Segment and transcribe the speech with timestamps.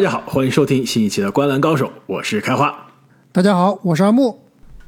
[0.00, 2.86] 大家好，欢迎收听新一期的《观澜高手》，我是开花。
[3.32, 4.46] 大家好，我是阿木。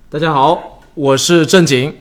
[0.08, 1.96] 大家好，我是正经。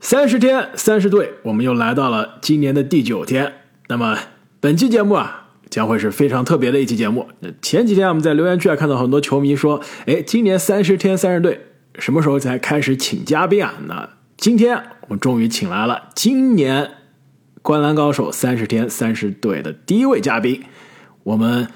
[0.00, 3.52] 三十天三十队，我们又来到了今年的第九天。
[3.86, 4.18] 那么
[4.58, 7.28] 本期节目啊，将会是非常特别的一期节目。
[7.62, 11.68] 前几天我们在留言区啊看到很多球迷说：“哎，今年三十天三十队
[12.00, 16.84] 什么时候才开始请嘉宾啊？”那今天我们终于请来了今年
[17.62, 20.64] 《观澜高手》三十天三十队的第一位嘉宾，
[21.26, 21.68] 我们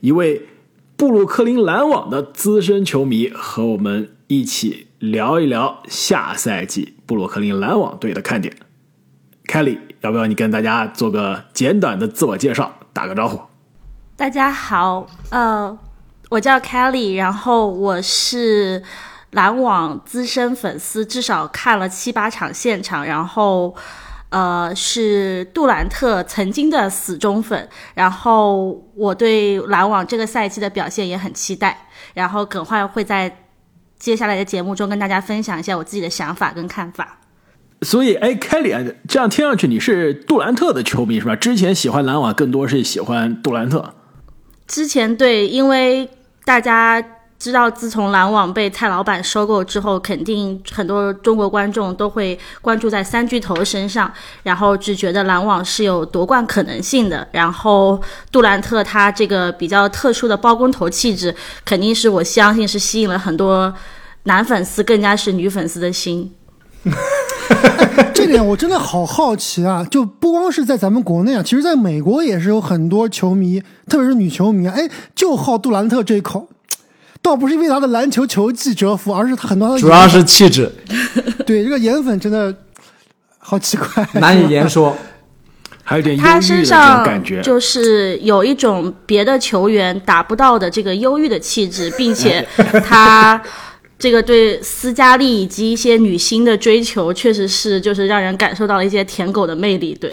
[0.00, 0.48] 一位
[0.96, 8.52] 布鲁克林篮网的资深球迷，和我们一起聊一聊下赛季布鲁克林篮网队的看点。
[9.44, 13.40] 凯里，要不要你跟大家做个简短的自我介绍，打个招呼？
[14.16, 15.78] 大家好，呃，
[16.30, 18.82] 我叫 Kelly，然后我是
[19.30, 23.76] 篮网资深粉丝，至少看了七八场现场，然后
[24.30, 33.44] 呃是杜兰特曾经的死忠粉，然后我对篮网这个赛季的表现也很期待，然后耿快会在
[33.98, 37.18] 接下来的节目中跟大家分享一下我自己的想法跟看法。
[37.82, 41.36] 所以，哎，凯里啊，这样听上去你是杜兰特的球迷是吧？
[41.36, 43.94] 之前喜欢篮网更多是喜欢杜兰特。
[44.66, 46.08] 之前对，因为
[46.44, 47.02] 大家
[47.38, 54.10] 知道，自从篮网被蔡老板收购之后，肯定很多中国观众都会关注在三巨头身上，
[54.42, 57.28] 然后只觉得篮网是有夺冠可能性的。
[57.32, 58.00] 然后
[58.32, 61.34] 杜兰特他这个比较特殊的包工头气质，
[61.64, 63.72] 肯定是我相信是吸引了很多
[64.24, 66.32] 男粉丝，更加是女粉丝的心。
[68.14, 69.86] 这点我真的好好奇啊！
[69.90, 76.48] 就不光是在咱们国内啊， 其实在美国也是有很多球迷，特别是女球迷，哎，就好杜兰特这一口。
[77.26, 80.70] 倒不是因为他的篮球球技折服，而是他很多的主要是气质。
[81.44, 82.54] 对这个颜粉真的
[83.38, 84.96] 好奇怪，难以言说。
[85.88, 92.44] 还有点他身上感觉，就是有一种别的球员达不到的这个忧郁的气质， 并且
[92.84, 93.40] 他
[93.96, 99.96] 这个对斯嘉丽以及一些女星的追求，确实是就是让人感受到了一些舔狗的魅力。
[100.00, 100.12] 对，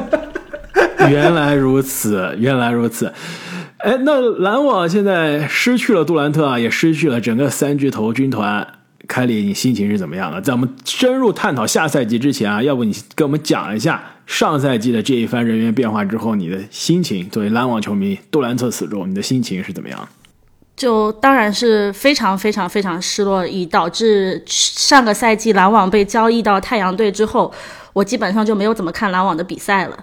[1.08, 3.10] 原来如此，原来如此。
[3.78, 8.66] 哎，那篮网现在失去了杜兰特啊，也失去了整个三巨头军团。
[9.08, 10.40] 凯里，你心情是怎么样的？
[10.40, 17.28] 在我们深入探讨下赛季之前啊，要不你跟我们讲一下上赛季的这一番人员变化之后，你的心情？
[17.30, 20.08] 作为篮网球迷，杜兰特死忠，你的心情是怎么样？
[20.74, 27.52] 就当然是非常非常非常失落，以导致上个赛季篮网被交易到太阳队之后，
[27.92, 29.96] 我基本上就没有怎么看篮网的比赛了。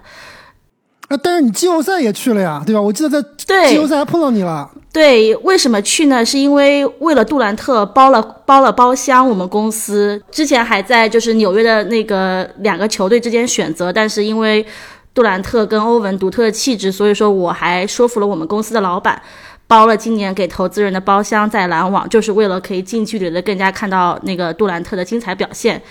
[1.10, 2.82] 啊，但是你季后赛也去了呀，对吧？
[2.82, 4.70] 我记得在季后赛还碰到你了。
[4.92, 6.24] 对，为什么去呢？
[6.24, 9.28] 是因为为了杜兰特包了包了包厢。
[9.28, 14.66] 我们公司之前还在就是纽约的那个两个球队之间选择，但是因为
[15.14, 19.22] 杜兰特跟欧文独特的气质，所以说我还说服了我们公司的老板，
[19.68, 25.82] 包了今年给投资人的包厢在篮网，就是为了可以近距离的更加看到那个杜兰特的精彩表现。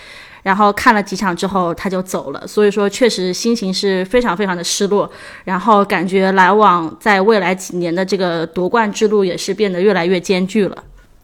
[0.42, 5.08] 然后看了几场之后，他就走了，所以说确实心情是非常非常的失落。
[5.44, 10.76] 然后感觉篮网在未来几年的这个夺冠之路也是变得越来越艰巨了。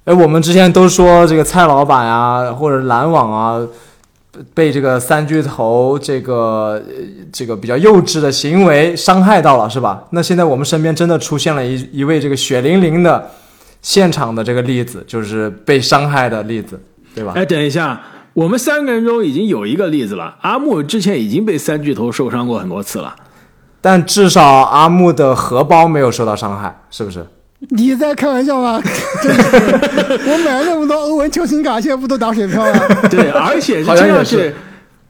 [0.05, 3.67] 哎，我们之前都说这个蔡老板啊，或者篮网啊，
[4.55, 6.81] 被这个三巨头这个
[7.33, 10.05] 这个比较幼稚的行为伤害到了，是吧？
[10.11, 13.29] 那现在我们身边真的出现了一一位这个血淋淋的
[13.83, 16.81] 现场的这个例子，就是被伤害的例子，
[17.17, 17.33] 对吧？
[17.35, 18.01] 哎，等一下。
[18.39, 23.17] 我们三个人中已经有一个例子了，阿木之前已经被三巨头受伤过很多次了，
[23.81, 27.27] 但至少阿木的荷包没有受到伤害，是不是？
[27.71, 28.81] 你在开玩笑吗？
[28.85, 32.79] 我买了那么多欧文球星卡，现在不都打水漂了？
[33.11, 34.55] 对，而且好像是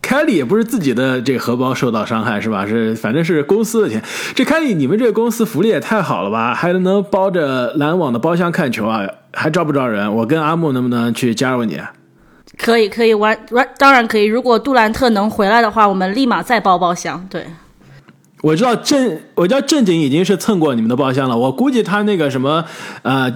[0.01, 2.67] 凯里也不是自己的这个荷包受到伤害是吧？
[2.67, 4.03] 是反正是公司的钱。
[4.35, 6.55] 这凯里，你们这个公司福利也太好了吧？
[6.55, 9.07] 还能包着篮网的包厢看球啊？
[9.35, 10.15] 还招不招人？
[10.17, 11.79] 我跟阿木能不能去加入你？
[12.59, 14.25] 可以，可以玩玩，当然可以。
[14.25, 17.25] 如果杜兰特能回来的话，我们立马再包包厢。
[17.31, 17.47] 对，
[18.43, 21.39] 我知道正，我知道正经已经是蹭过你们的包厢了。
[21.39, 22.65] 我估计他那个什么，
[23.03, 23.33] 呃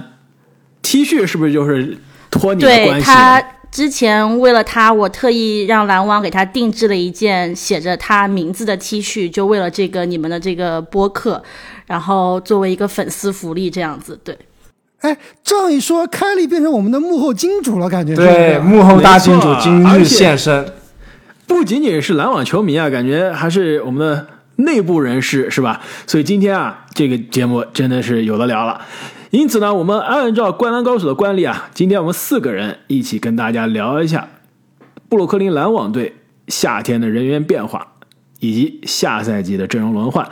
[0.81, 1.97] ，T 恤是不是就是
[2.29, 2.91] 托你的关系？
[2.93, 3.41] 对他
[3.71, 11.41] 之前为了他，我特意让篮网给他定制了一件写着他名字的 T 恤，就为了这个你们的这个播客，
[11.87, 14.19] 然后作为一个粉丝福利这样子。
[14.23, 14.37] 对。
[15.03, 20.65] 哎，这样一说，凯莉变成我们的幕后金主了，感觉对幕后大金主今日现身，
[21.45, 25.81] 不仅仅是篮网球迷啊，感觉还是我们的内部人士，是吧？
[26.07, 28.79] 所以今天啊，这个节目真的是有的聊了。
[29.31, 34.29] 因此呢，我们按照灌篮高手的惯例啊，今天我们四个人一起跟大家聊一下
[35.09, 36.15] 布鲁克林篮网队
[36.47, 37.87] 夏天的人员变化
[38.39, 40.25] 以及下赛季的阵容轮换。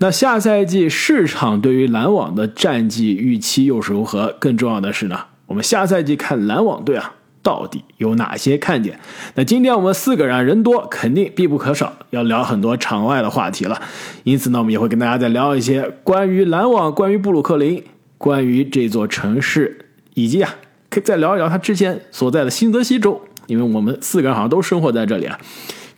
[0.00, 4.36] 那下赛季市场对于篮网的战绩预期又是如何？
[4.38, 9.00] 更重要的是呢，我们下赛季看篮网队啊，到底有哪些看点？
[9.34, 13.82] 那今天我们四个人人多，肯定必不可少，要聊很多场外的话题了。
[14.22, 17.82] 因此呢，我们也会跟大家再聊一些关于篮网、关于布鲁克林、
[18.18, 20.54] 关于这座城市，以及啊，
[20.90, 25.36] 可以再聊一聊他之前所在的新泽西州，因为我们四个人好像都生活在这里啊。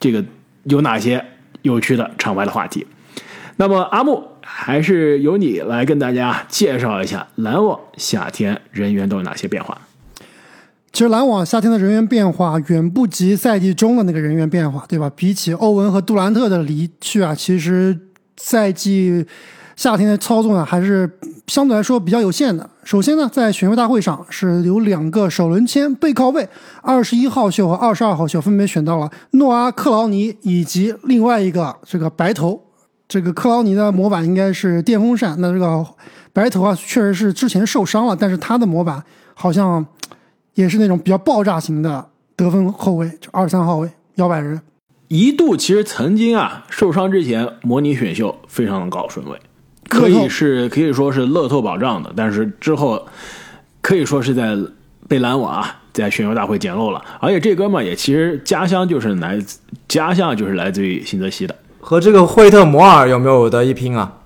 [0.00, 0.24] 这个
[0.64, 1.22] 有哪些
[1.60, 2.86] 有趣的场外的话题？
[3.60, 9.78] 那么阿木还是由你来跟大家介绍一下篮网夏天人员都有哪些变化。
[10.94, 15.12] 其实篮网夏天的人员变化远不及赛季中的那个人员变化，对吧？
[15.14, 17.94] 比起欧文和杜兰特的离去啊，其实
[18.38, 19.26] 赛季
[19.76, 22.70] 夏天的操作呢还是相对来说比较有限的。
[22.82, 26.48] 首先呢，在选秀大会上是有两个首轮签背靠背，
[26.80, 32.62] 二十一号秀和二十二号秀分别选到了诺阿克劳尼以及另外一个这个白头。
[33.10, 35.84] 这个克劳尼的模板应该是电风扇，那这个
[36.32, 39.02] 白头啊，确实是之前受伤了，但是他的模板
[39.34, 39.84] 好像
[40.54, 44.60] 也是那种比较爆炸型的得分后卫，就二三号位摇摆人。
[45.08, 49.36] 一度其实曾经啊受伤之前模拟选秀非常的高顺位，
[49.88, 53.04] 可以是可以说是乐透保障的，但是之后
[53.80, 54.56] 可以说是在
[55.08, 59.58] 被拦网啊在选秀大会捡漏了，而且这哥们也其实家乡就是来自
[59.88, 61.56] 家乡就是来自于新泽西的。
[61.80, 64.18] 和这个惠特摩尔有没有得一拼啊？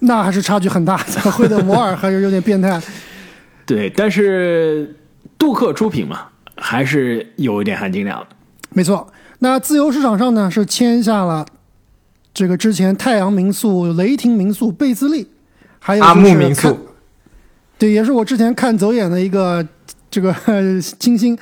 [0.00, 2.80] 那还是差距很大的，惠特摩尔还是有点变态。
[3.64, 4.94] 对，但是
[5.38, 6.26] 杜克出品嘛，
[6.56, 8.26] 还是有一点含金量的。
[8.70, 11.46] 没错，那自由市场上呢是签下了
[12.34, 15.26] 这个之前太阳民宿、雷霆民宿贝兹利，
[15.78, 16.76] 还有阿木民宿，
[17.78, 19.66] 对，也是我之前看走眼的一个
[20.10, 20.34] 这个
[20.98, 21.38] 金星。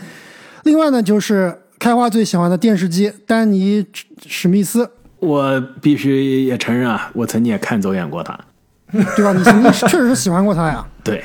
[0.62, 3.84] 另外呢，就是开花最喜欢的电视机丹尼
[4.24, 4.88] 史密斯。
[5.22, 8.36] 我必须也承认啊，我曾经也看走眼过他，
[8.90, 9.32] 对吧？
[9.32, 10.84] 你曾经确实是喜欢过他呀。
[11.04, 11.24] 对。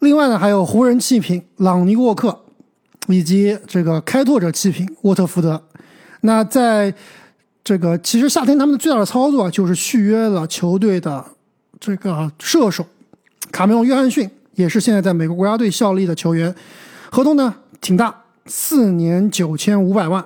[0.00, 2.38] 另外呢，还有湖人弃品朗尼沃克，
[3.08, 5.62] 以及这个开拓者弃品沃特福德。
[6.20, 6.92] 那在
[7.64, 11.24] 这个其实夏天他们的最大的操作就是续约了球队的
[11.78, 12.84] 这个射手
[13.50, 16.54] 卡梅隆约翰逊，也是现在在美国国家队效力的球员，
[17.10, 18.14] 合同呢挺大，
[18.44, 20.22] 四年九千五百万。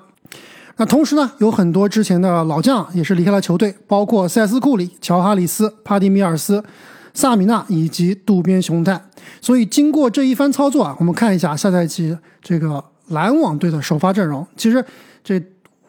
[0.77, 6.65] 那同时呢，有很多之前的老将也是离开了球队，包括塞斯库里、乔哈里斯、帕蒂米尔斯、
[7.13, 9.01] 萨米纳以及渡边雄太。
[9.41, 14.45] 所以经过这一番操作啊，我们看一下下赛季这个篮网队的首发阵容。
[14.57, 14.85] 其实
[15.23, 15.41] 这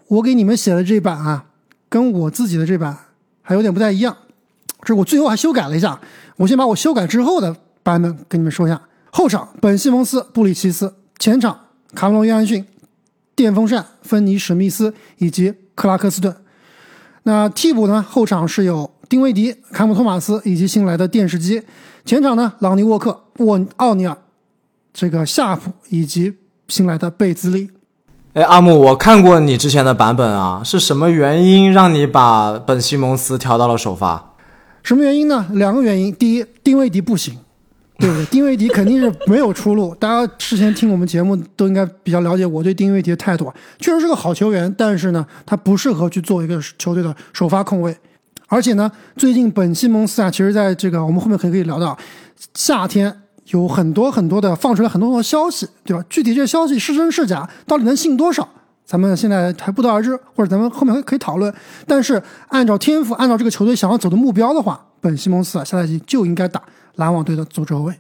[0.08, 1.46] 我给你们写的这版啊，
[1.90, 2.96] 跟我自己的这版
[3.42, 4.16] 还有点不太一样。
[4.84, 6.00] 这我最后还修改了一下，
[6.38, 8.80] 我先把我修改之后的版本跟你们说一下。
[9.10, 11.58] 后场本西蒙斯、布里奇斯，前场
[11.96, 12.64] 卡梅隆·约翰逊。
[13.36, 16.36] 电风扇芬尼史密斯以及克拉克斯顿，
[17.24, 18.02] 那替补呢？
[18.08, 21.62] 后场是有丁威迪、坎姆托马斯以及新来的电视机。
[22.06, 22.54] 前场呢？
[22.60, 24.18] 朗尼沃克、沃奥尼尔、
[24.94, 26.34] 这个夏普以及
[26.68, 27.70] 新来的贝兹利。
[28.34, 34.34] 哎，阿木，我看过你之前的版本啊，是什么原因让你把本西蒙斯调到了首发？
[34.84, 35.48] 什么原因呢？
[35.52, 36.14] 两个原因。
[36.14, 37.38] 第一，丁威迪不行。
[37.97, 38.25] 对不对？
[38.25, 39.94] 丁威迪肯定是没有出路。
[39.95, 47.95] 大家事先听我们节目都应该比较了解我对丁威迪的态度，确实是个好球员，但是呢，他不适合去做一个球队的首发控卫。
[48.47, 51.97] 而且呢，最近本西蒙斯啊，其实在这个我们后面可以可以聊到，
[52.54, 56.04] 夏天有很多很多的放出来很多很多消息，对吧？
[56.09, 58.47] 具体这消息是真是假，到底能信多少，
[58.85, 61.52] 咱们现在还不得而知，或者咱们后面可以讨论。
[61.87, 66.61] 但是按照天赋，按照这个球队想要走的目标的话，本西蒙斯啊，下赛季就应该打。
[66.95, 67.94] 篮网队的组织后卫，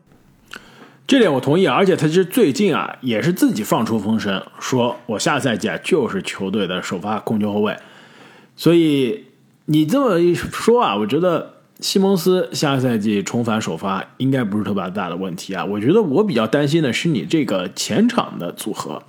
[1.05, 1.67] 这点我同意。
[1.67, 7.77] 而且他其实最近啊，也是自己放出风声，说我下赛季啊就是球队的首发控球后卫。
[8.55, 9.25] 所以
[9.65, 15.65] 你这么一说啊，我觉得西蒙斯下赛季重返首发应该不是特别大的问题啊。
[15.65, 19.03] 我觉得我比较担心的是你这个前场的组合。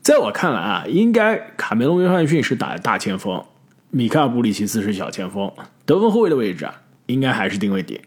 [0.00, 3.42] 在我看来啊，应该卡梅隆·约翰逊是打大前锋，
[3.90, 5.50] 米卡·布里奇斯是小前锋，
[5.86, 8.00] 得分后卫的位置啊，应该还是定位点。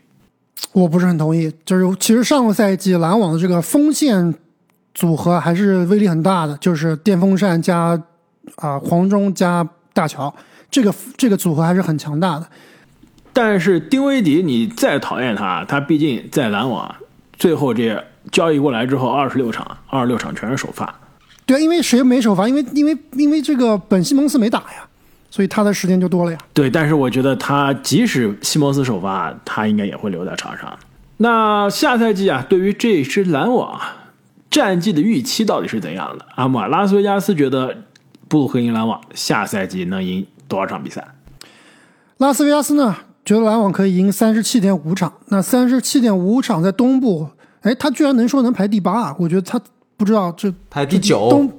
[0.73, 4.33] 我不是很同意，就是其实上个赛季篮网的这个锋线
[4.93, 7.99] 组合还是威力很大的，就是电风扇加
[8.55, 10.33] 啊黄忠加大乔，
[10.69, 12.47] 这个这个组合还是很强大的。
[13.33, 16.95] 但是丁威迪，你再讨厌他，他毕竟在篮网
[17.37, 20.93] 最后这交易过来之后，二十六场，二十六场全是首发。
[21.45, 22.47] 对，因为谁没首发？
[22.47, 24.86] 因为因为因为这个本西蒙斯没打呀。
[25.37, 26.37] 所以他的时间就多了呀。
[26.51, 30.75] 对，但是我觉得他即使西蒙斯首发，他应该也会留在场上。
[31.17, 33.79] 那下赛季啊，对于这支篮网
[34.49, 36.25] 战绩的预期到底是怎样的？
[36.33, 37.83] 阿姆拉斯维加斯觉得
[38.27, 41.07] 布鲁克林篮网下赛季能赢多少场比赛？
[42.17, 45.13] 拉斯维加斯呢，觉得篮网可以赢三十七点五场。
[45.27, 47.29] 那三十七点五场在东部，
[47.61, 49.15] 哎，他居然能说能排第八啊！
[49.19, 49.61] 我觉得他
[49.95, 51.51] 不知道这排第九东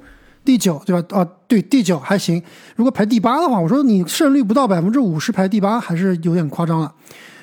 [0.43, 1.19] 第九对吧？
[1.19, 2.41] 啊，对，第九还行。
[2.75, 6.91] 如果排第八的话，我说你胜率不到百分之五十排第八还是有点夸张了。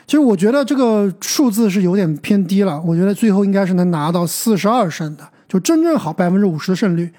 [0.06, 2.80] 其实我觉得这个数字是有点偏低了。
[2.86, 7.10] 我觉得最后应该是能拿到四十二胜的，就真正好百分之五十的胜率。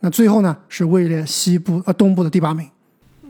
[0.00, 2.68] 那最后呢是位列西部呃东部的第八名。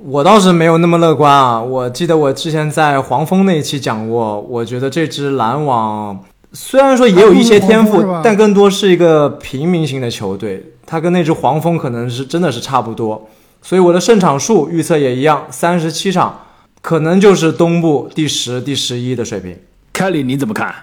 [0.07, 1.63] 我倒是没有那么乐观啊！
[1.63, 13.29] 我记得我之前在黄蜂那一期讲过，我觉得这支篮网虽然说也有一些天赋但更多是一个平民型的球队，它跟那只黄蜂可能是真的是差不多。
[13.63, 16.47] 所以我的胜场数预测也一样，三十七场，
[16.83, 19.59] 可能就是东部第十、第十一的水平。
[19.93, 20.75] 凯里你怎么看？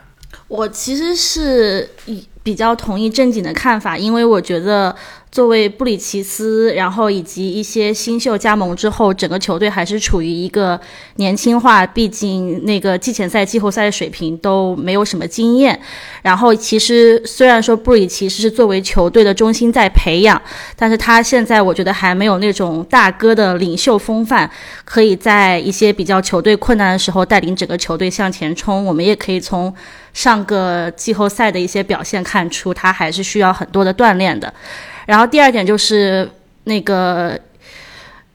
[0.48, 4.96] 我其实是以比较同意正经的看法，因为我觉得
[5.32, 10.78] 作为布里奇斯，然后以及一些新秀加盟之后，整个球队还是处于一个
[11.16, 15.80] 年轻化，毕竟那个季前赛、季后赛的水平都没有什么经验。
[16.22, 20.40] 然后其实虽然说布里奇斯是作为球队的中心在培养，
[20.76, 24.52] 但是他现在我觉得还没有那种大哥的领袖风范，
[24.84, 28.84] 可以在一些比较球队困难的时候带领整个球队向前冲。
[28.84, 29.74] 我们也可以从
[30.14, 34.54] 上个季后赛的一些表现看出，他还是需要很多的锻炼的。
[35.06, 36.30] 然后第二点就是
[36.66, 37.40] 那个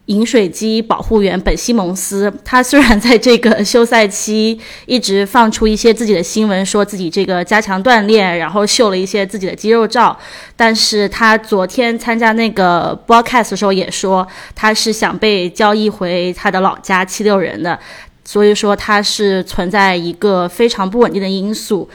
[0.06, 4.56] 饮水机保护员本西蒙斯，他虽然在这个休赛期
[4.87, 10.16] 一直放出一些自己的新闻，说自己这个加强锻炼，然后秀了一些自己的肌肉照，
[10.54, 17.76] 但是他昨天参加那个 broadcast 的时候也说，他是想被交易回他的老家七六人的，
[18.25, 21.88] 所以说他是存在一个非常不稳定的因素。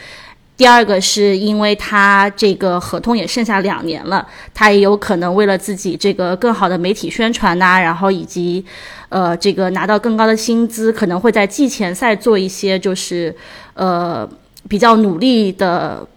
[0.62, 8.63] 第二个是因为他这个合同也剩下两年了，他也有可能为了自己这个更好的媒体宣传呐、然后以及
[9.10, 13.36] 呃这个拿到更高的薪资，可能会在季前赛做一些就是
[13.74, 14.30] 呃
[14.70, 16.08] 比较努力的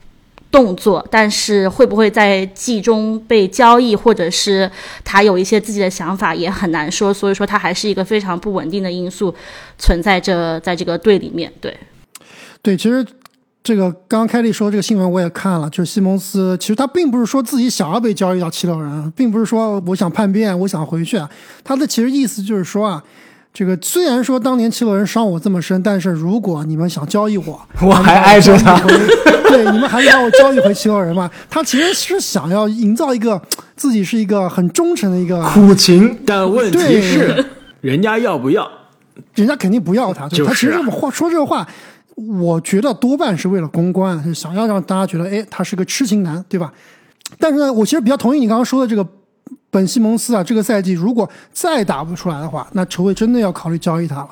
[0.51, 4.71] 动作，但是会不会在季中被交易，或者是
[5.03, 7.15] 他有一些自己的想法，也很难说。
[7.15, 9.35] 所以说他还是一个非常不稳定的因素
[9.79, 11.51] 存在着在这个队里面。
[11.63, 11.75] 对，
[12.61, 13.03] 对，其实
[13.65, 21.27] 这个刚刚凯莉说这个新闻我也看了，就是西蒙斯，其实他并不是说自己想要被交易到七六人，并不是说我想叛变，我想回去啊。
[21.65, 23.03] 他的其实意思就是说啊，
[23.55, 28.79] 这个虽然说当年七六人伤我这么深，但是如果你们想交易我， 我还爱着他
[29.49, 31.31] 对，你们还是把我交易回七六人嘛。
[31.49, 33.41] 他其实是想要营造一个
[33.77, 37.47] 自己是一个很忠诚的一个，苦情，但问题对是，
[37.81, 38.71] 人家要不要？
[39.37, 41.67] 人家肯定不要他，对就是啊他其实这么话说这个话。
[42.15, 46.73] 我觉得多半是为了公关，想要让大家觉得，哎，他是个痴情男，对吧？
[47.39, 49.07] 但是呢，我其实比较同意你刚刚说的这个
[49.71, 54.31] 本西蒙斯啊，这个赛季如果再打不出来的话，那球队真的要考虑交易他了。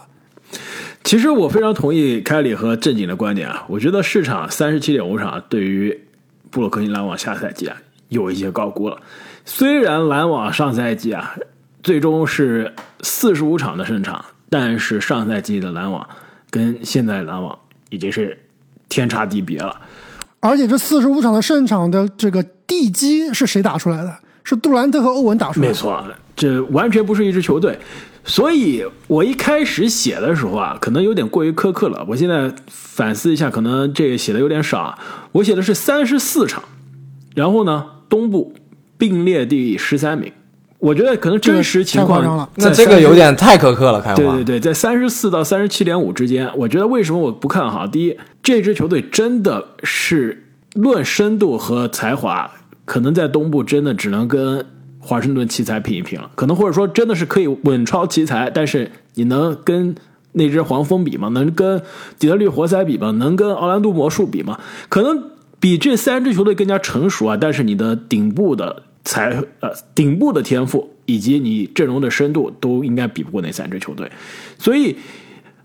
[1.03, 5.99] 其实我非常同意凯里和正经的观点啊，我觉得市场三十七点五场对于
[6.51, 7.77] 布鲁克林篮网下赛季啊
[8.09, 9.01] 有一些高估了。
[9.45, 11.35] 虽然篮网上赛季啊
[11.83, 16.07] 最终是四十五场的胜场，但是上赛季的篮网
[16.51, 17.59] 跟现在篮网
[17.93, 18.37] 已经是
[18.89, 19.81] 天差地别了。
[20.41, 24.13] 而且这四十五场的胜场的这个地基是谁打出来的？
[24.43, 25.73] 是杜兰特和欧文打出来的。
[25.73, 27.79] 没错，这完全不是一支球队。
[28.25, 32.05] 所以我一开始写的时候啊，可能有点过于苛刻了。
[32.09, 34.99] 我现在反思一下，可能这个写的有点少啊。
[35.33, 36.65] 我写的是三十四场，
[37.37, 38.55] 然后呢，东部
[38.99, 40.33] 并列第十三名。
[40.83, 44.17] 我觉得可能真实情况那这个有点太苛刻了，开花。
[44.17, 47.87] 对对对，在三十四到三十七点五之间，我觉得为什么我不看好？
[47.87, 52.51] 第一，这支球队真的是论深度和才华，
[52.85, 54.67] 可能在东部真的只能跟
[54.99, 56.29] 华盛顿奇才拼一拼了。
[56.35, 59.95] 可能或者说真的是可以稳超奇才，但是你能跟
[60.33, 61.29] 那支黄蜂比吗？
[61.29, 61.81] 能跟
[62.19, 63.13] 底特律活塞比吗？
[63.13, 64.59] 能跟奥兰多魔术比吗？
[64.89, 69.31] 可能比这三支球队更加成熟啊，但是你的顶部的才
[69.61, 74.11] 呃顶部的天赋以及你阵容的深度都应该比不过那三支球队，
[74.59, 74.97] 所以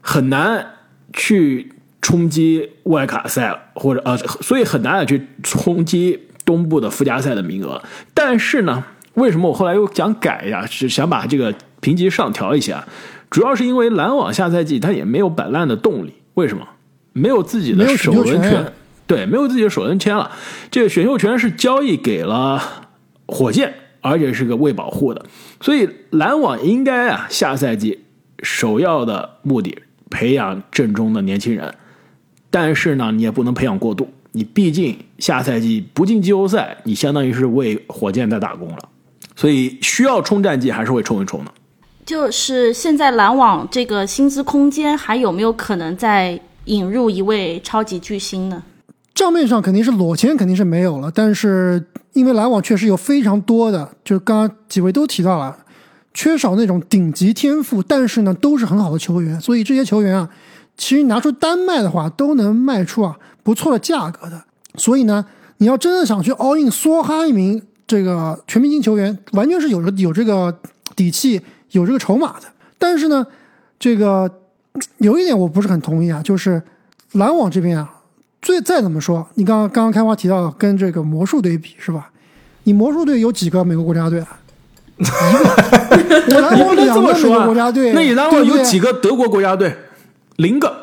[0.01, 0.65] 很难
[1.13, 7.81] 去冲击外卡赛或者呃，所以很难去冲击东部的附加赛的名额。
[8.13, 10.65] 但是呢，为什么我后来又想改呀？
[10.65, 12.87] 是想把这个评级上调一下，
[13.29, 16.13] 主要是因为篮网下赛季他也没有摆烂的动力。
[16.35, 16.67] 为什么？
[17.13, 18.73] 没有自己的首轮权权，
[19.07, 20.31] 对，没有自己的首轮签了。
[20.69, 22.61] 这个选秀权是交易给了
[23.27, 25.25] 火箭，而且是个未保护的，
[25.61, 28.05] 所以篮网应该啊，下赛季
[28.41, 29.77] 首要的目的
[30.09, 31.73] 培养阵中的年轻人，
[32.49, 38.89] 但是呢，你也不能培养过度，你毕竟下赛季不进季后赛，你相当于是为火箭在打工了，
[39.35, 41.51] 所以需要冲战绩还是会冲一冲的。
[42.05, 48.63] 就是现在篮网这个薪资空间还有没有可能再引入一位超级巨星呢？
[49.17, 51.83] 账面上肯定是裸签肯定是没有了，但是
[52.13, 55.57] 因为篮网确实有非常多的，就刚刚几位都提到了，
[56.13, 60.29] 缺少那种顶级天赋，但是呢都是很好的球员，所以这些球员啊，
[60.77, 64.39] 其实拿出单卖的话都能卖出啊不错的价格的。
[64.75, 65.25] 所以呢，
[65.57, 70.55] 你要真的想去 all in 梭哈一名这个全明星球员，完全是有着有这个
[70.95, 72.45] 底气、有这个筹码的。
[72.77, 73.25] 但是呢，
[73.79, 74.31] 这个
[74.99, 76.61] 有一点我不是很同意啊，就是
[77.13, 77.95] 篮网这边啊。
[78.41, 82.09] 最再怎么说，你刚刚刚刚开花提到跟这个魔术队比是吧？
[82.63, 84.39] 你魔术队有几个美国国家队啊？
[84.97, 85.09] 一个。
[86.35, 89.75] 我篮网两个美国国家队，那你篮网有几个德国国家队？
[90.37, 90.75] 零个，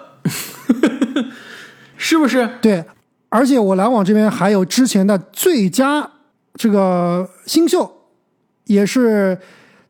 [1.96, 2.48] 是不是？
[2.60, 2.84] 对，
[3.28, 6.10] 而且我篮网这边还有之前的最佳
[6.54, 7.90] 这个新秀，
[8.64, 9.38] 也是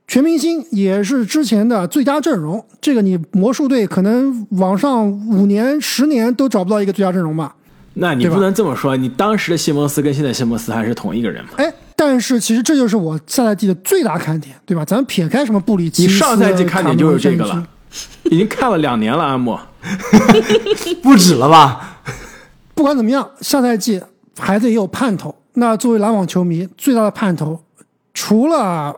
[0.06, 2.64] 全明星，也是之前的最佳阵容。
[2.80, 7.54] 这个你魔术队可能往上五年、十年都找不到一个最佳阵容吧？
[7.94, 11.50] 那你不能这么说，你当时的西蒙斯跟现在西蒙斯还是同一个人吗？
[11.56, 14.84] 哎，但是其实这就是我下赛季的最大看点，对吧？
[14.84, 17.66] 咱们撇开什么布里奇你上赛季看点就是这个了，
[18.25, 19.61] 已经看了两年了，阿莫，
[21.02, 22.00] 不止了吧？
[22.75, 24.02] 不管怎么样，下赛季
[24.38, 25.34] 孩子也有盼头。
[25.54, 27.62] 那作为篮网球迷，最大的盼头，
[28.12, 28.92] 除了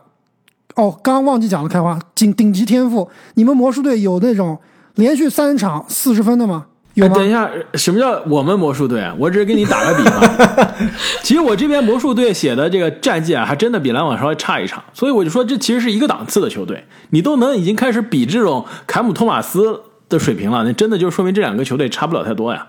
[0.77, 4.57] 哦，刚刚忘记讲了，开花顶顶级天赋，你们魔术队有那种
[4.95, 6.67] 连续三场四十分的吗？
[6.99, 9.15] 哎，等一下，什么叫我们魔术队啊？
[9.19, 10.67] 我只是跟你打个比方。
[11.21, 16.85] 其实我这边魔术队写的这个战绩啊，还真的比篮网稍微差一场，所以我就说这其实是一个档次的球队。
[17.09, 22.67] 你都能已经开始比这种凯姆托马斯的水平了，那真的就说明这两个球队差不了太多呀。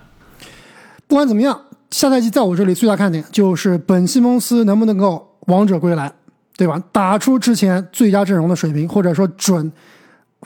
[1.07, 6.13] 不管怎么样，下赛季在我这里最大看点就是本西蒙斯能不能够王者归来，
[6.59, 6.79] 对吧？
[6.93, 9.73] 打出之前最佳阵容的水平，或者说准。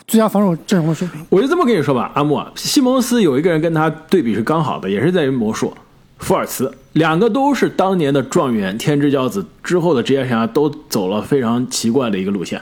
[0.07, 5.71] 最佳防守阵容的水平，我就这么跟你说吧，阿莫西蒙斯有一个人跟他对比是刚好的，也是在于魔术，
[6.17, 12.59] 福尔茨，两个都是当年的状元，天之骄子，之后的职业生涯都走了非常奇怪的一个路线，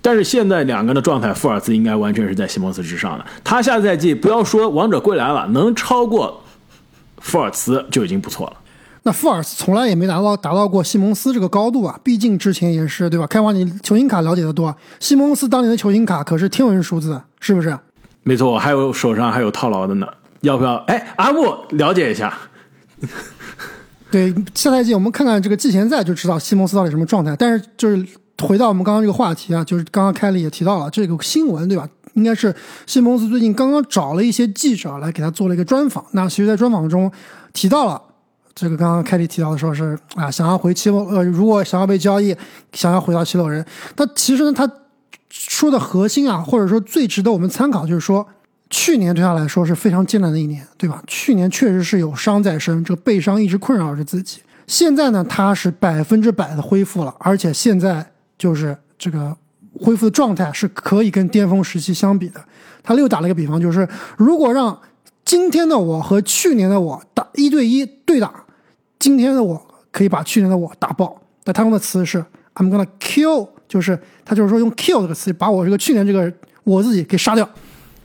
[0.00, 6.40] 但是现在两个人的状态，福尔茨应该完全是在西蒙斯之上的，他下赛季不要说王者归来了，能超过
[7.18, 8.56] 福尔茨就已经不错了。
[9.08, 13.26] 那富尔斯从来也没达到达到过西蒙斯这个高度啊，毕竟之前也是对吧？
[13.26, 17.74] 开花你球星卡了解的多，西蒙斯当年的球星卡可是天文数字，是不是？
[18.22, 20.06] 没错，还有手上还有套牢的呢，
[20.42, 20.74] 要不要？
[20.88, 22.36] 哎，阿木了解一下。
[24.12, 27.34] 对，下赛季我们看看这个季前赛就知道西蒙斯到底什么状态。
[27.34, 28.06] 但是就是
[28.42, 31.88] 回到我们刚刚这个话题啊，就是刚刚凯里也提到了这个新闻对吧？
[32.12, 36.04] 应该是西蒙斯最近刚刚找了一些记者来给他做了一个专访。
[36.10, 37.10] 那其实，在专访中
[37.54, 38.02] 提到了。
[38.60, 42.36] 这个刚刚凯里提到的说是啊，想要回七六呃，如果想要被交易，
[42.72, 43.64] 想要回到七六人，
[43.96, 44.68] 那其实呢，他
[45.30, 48.26] 说的核心啊，或者说最值得我们参考，就是说
[48.68, 51.00] 去年对他来说是非常艰难的一年，对吧？
[51.06, 54.40] 去年确实是有伤在身，这个背伤一直困扰着自己。
[54.66, 58.04] 现在呢，他是百分之百的恢复了，而且现在
[58.36, 59.36] 就是这个
[59.80, 62.40] 恢复的状态是可以跟巅峰时期相比的。
[62.82, 64.76] 他又打了一个比方，就是如果让
[65.24, 68.32] 今天的我和去年的我打一对一对打。
[68.98, 72.18] 今天的我可以把去年的我打爆，但他用的词是
[72.54, 76.32] I'm gonna kill，就是他就是说用 kill 这个词把我这个去年这个
[76.64, 77.48] 我自己给杀掉。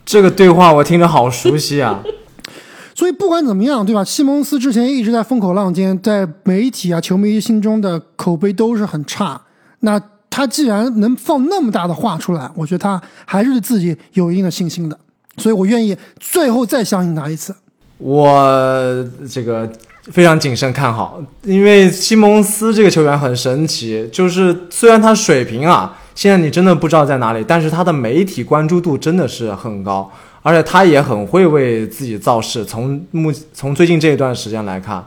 [0.05, 2.03] 这个对话我听着好熟悉啊！
[2.93, 4.03] 所以不管怎么样，对吧？
[4.03, 9.41] 西蒙斯之前一直在风口浪尖，在媒体啊、球迷心中的口碑都是很差。
[9.79, 14.97] 那他既然能放那么大的话出来，我觉得他还是对自己有一定的信心的。
[15.37, 17.55] 所以我愿意最后再相信他一次。
[17.97, 19.67] 我这个。
[20.11, 30.11] 非常谨慎看好，因为西蒙斯这个球员很神奇，就是虽然他水平啊，现在你真的不知道在哪里，但是他的媒体关注度真的是很高，
[30.41, 32.65] 而且他也很会为自己造势。
[32.65, 35.01] 从目从最近这一段时间来看，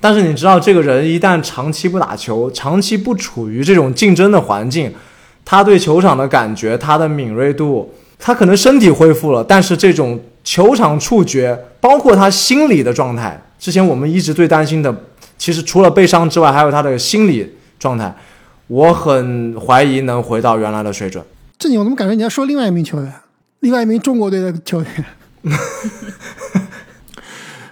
[0.00, 4.94] 但是你知道，这个人一旦长期不打球，长期不处于这种竞争的环境，
[5.44, 13.42] 他对球场的感觉，他的敏锐度，他可能身体恢复了，但是这种球场触觉，包括他心理的状态。
[13.58, 14.94] 之前我们一直最担心的，
[15.36, 18.14] 其实除了悲伤之外，还有他的心理状态。
[18.68, 21.24] 我很怀疑能回到原来的水准。
[21.58, 23.12] 这你我怎么感觉你要说另外一名球员，
[23.60, 25.04] 另外一名中国队的球员？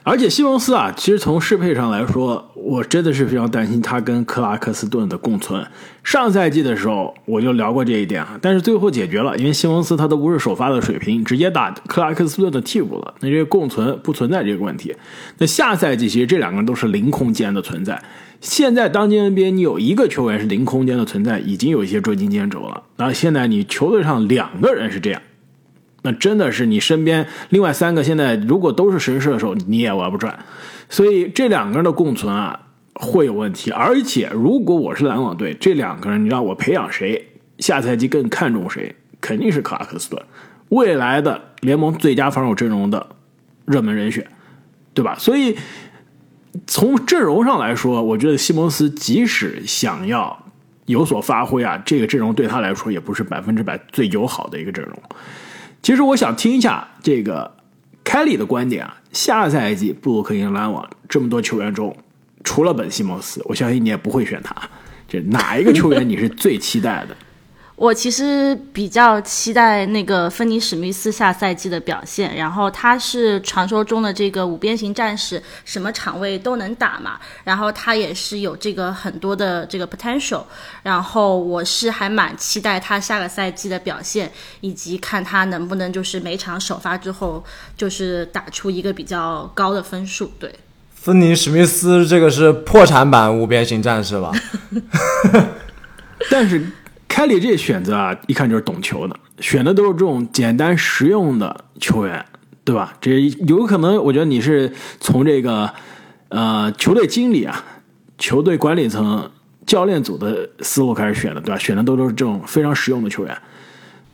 [0.09, 5.67] 而且西蒙斯啊，其实从适配上来说，我真的是非常担心他跟克拉克斯顿的共存。
[6.05, 14.95] 上赛季的时候我就聊过这一点啊，但是最后解决了，因为西蒙斯他都不是首发的水平，直接打克拉克斯顿的替补了，那这个共存不存在这个问题。
[15.39, 18.01] 那下赛季其实这两个人都是零空间的存在，
[18.41, 22.85] 现在当今 NBA 你有一个球员是零空间的存在，已经有一些捉襟见肘了。
[22.99, 25.21] 那现在你球队上两个人是这样，
[26.07, 30.39] 那真的是你身边另外三个现在如果都是神射手，你也玩不转。
[30.89, 32.59] 所以这两个人的共存啊
[32.95, 33.71] 会有问题。
[33.73, 37.27] 而且如果我是篮网队，这两个人你让我培养谁，
[37.59, 40.23] 下赛季更看重谁，肯定是克拉克斯顿，
[40.69, 43.07] 未来的联盟最佳防守阵容的
[43.67, 44.27] 热门人选，
[44.95, 45.17] 对吧？
[45.19, 45.57] 所以。
[46.67, 50.43] 从阵容上来说，我觉得西蒙斯即使想要
[50.87, 54.99] 有所发挥啊，这个阵容对他来说也不是百分之百最友好的一个阵容。
[55.83, 57.57] 其实我想听一下这个
[58.03, 61.97] 凯里的观点啊，下赛季布鲁克林篮网这么多球员中，
[62.43, 64.55] 除了本西蒙斯，我相信你也不会选他。
[65.09, 67.17] 这哪一个球员你是最期待的？
[67.77, 80.43] 我其实比较期待那个芬尼史密斯下赛季的表现，然后他是传说中的这个五边形战士，什么场位都能打嘛，然后他也是有这个很多的这个 potential，
[80.83, 87.45] 然后我是还蛮期待他下个赛季的表现，以及看他能不能就是每场首发之后
[87.77, 90.33] 就是打出一个比较高的分数。
[90.39, 90.51] 对，
[90.95, 94.33] 芬尼史密斯这个是破产版五边形战士吧？
[96.31, 96.67] 但是。
[97.09, 102.25] 凯里这选择啊，一看就是懂球的，选的都是这种简单实用的球员，
[102.63, 102.93] 对吧？
[103.01, 105.73] 这有可能，我觉得你是从这个
[106.29, 107.65] 呃球队经理啊、
[108.19, 109.31] 球队管理层、
[109.65, 111.59] 教练组的思路开始选的，对吧？
[111.59, 113.35] 选的都都是这种非常实用的球员。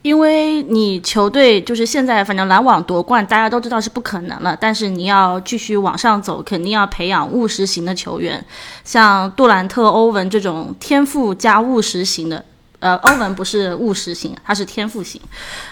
[0.02, 4.56] 因为你球队就是现在，反正篮网夺冠，大家都知道是不可能了。
[4.60, 8.44] 但是你要继续往上走，肯定要培养务实型的球员，
[8.84, 12.44] 像杜兰特、欧文这种天赋加务实型的。
[12.82, 15.20] 呃，欧文不是务实型，他是天赋型。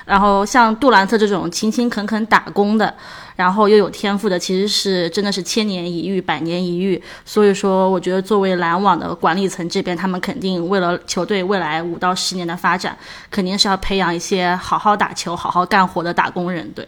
[0.07, 2.95] 然后像杜兰特这种勤勤恳恳打工的，
[3.35, 7.03] 然后又有天赋的，其实是真的是千年一遇、百年一遇。
[7.25, 12.97] 所以说，我觉得作为篮网的管理层这边，他们肯定为了球队未来五到十年的发展，
[13.29, 16.71] 肯定是要培养一些好好打球、好好干活的打工人。
[16.71, 16.87] 对。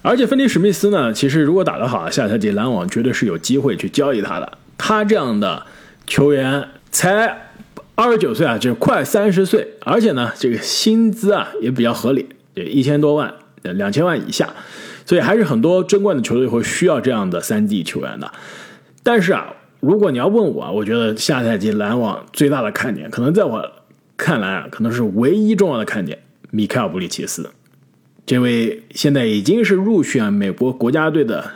[0.00, 4.56] 而且芬尼史密斯呢，其实如果打得好，下赛季篮网绝对是有机会去交易他的。
[4.78, 5.66] 他这样的
[6.06, 7.48] 球员才。
[7.94, 14.48] 二十九岁啊，就是快三十岁，而且呢，这个薪资啊也比较合理，就一千多万，两千万以下，
[15.04, 18.32] 所以还是很多争冠的球队会需要这样的三 D 球员的。
[19.02, 23.70] 但是啊，如果你要问我，我觉得下赛季篮网最大的看点，可能在我
[24.16, 26.18] 看来啊，可能是唯一重要的看点，
[26.50, 27.50] 米开尔布里奇斯，
[28.24, 31.50] 这位现在已经是入选美国国家队的，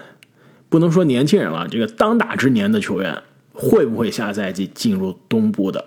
[0.68, 3.22] 不能说年轻人了，这个当打之年的球员，
[3.52, 5.82] 会不会下赛季进入东部的？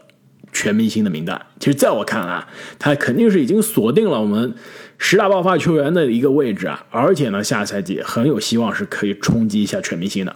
[0.52, 2.44] 全明星的名单，其实在我看来，
[2.78, 4.54] 他肯定是已经锁定了我们
[4.98, 6.84] 十大爆发球员的一个位置啊！
[6.90, 10.36] 而且呢，下赛季很有希望是可以冲击一下全明星的。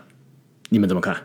[0.70, 1.16] 你们怎么看？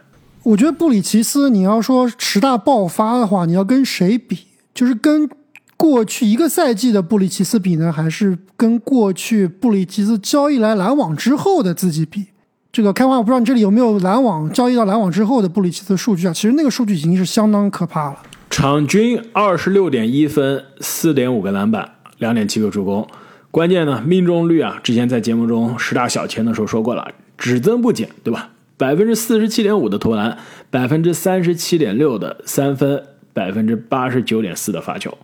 [0.43, 4.39] 我觉得布里奇斯，你要说十大爆发的话，你要跟谁比？
[4.75, 5.29] 就是跟
[5.77, 12.27] 过去一个赛季的布里奇斯比呢，还是跟过去布里奇斯交易来篮网之后的自己比？
[12.71, 16.33] 这个开话，我不知道你这里有没有篮网交易到篮网之后的布里奇斯数据啊？
[16.33, 18.23] 其实那个数据已经是相当可怕了。
[18.51, 23.07] 场均二十六点一分，四点五个篮板，两点七个助攻。
[23.51, 28.51] 关键呢，命中率啊，之前在节目中十大小前的时候说过了，只增不减，对吧？
[28.77, 30.39] 百分之四十七点五的投篮，
[30.71, 35.17] 百分之三十七点六的三分，百分之八十九点四的发球。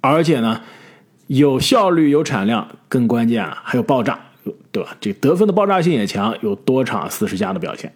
[0.00, 0.60] 而且呢，
[1.26, 4.18] 有效率、有产量，更关键啊，还有爆炸，
[4.70, 4.96] 对吧？
[5.00, 7.92] 这得分的爆炸性也强，有多场四十加的表现。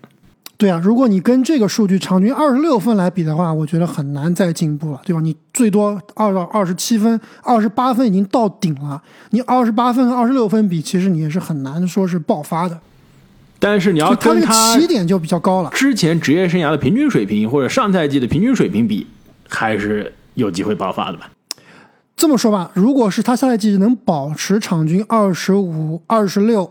[0.58, 5.20] 对啊，如果你跟这个数据场均二十六分来比的话，我觉得很难再进步了，对吧？
[5.20, 9.02] 你最多二到二十七分、二十八分已经到顶了。
[9.30, 12.80] 你二十八分和二十六分比，其实你也是很难说是爆发的。
[13.58, 19.06] 但是你要跟他起点就比较高了，之前职业生涯的平均水平或者上赛季的平均水平比，
[19.48, 21.30] 还是有机会爆发的吧？
[22.16, 26.70] 这么说吧，如果是他下赛季能保持场均二十五、二十六，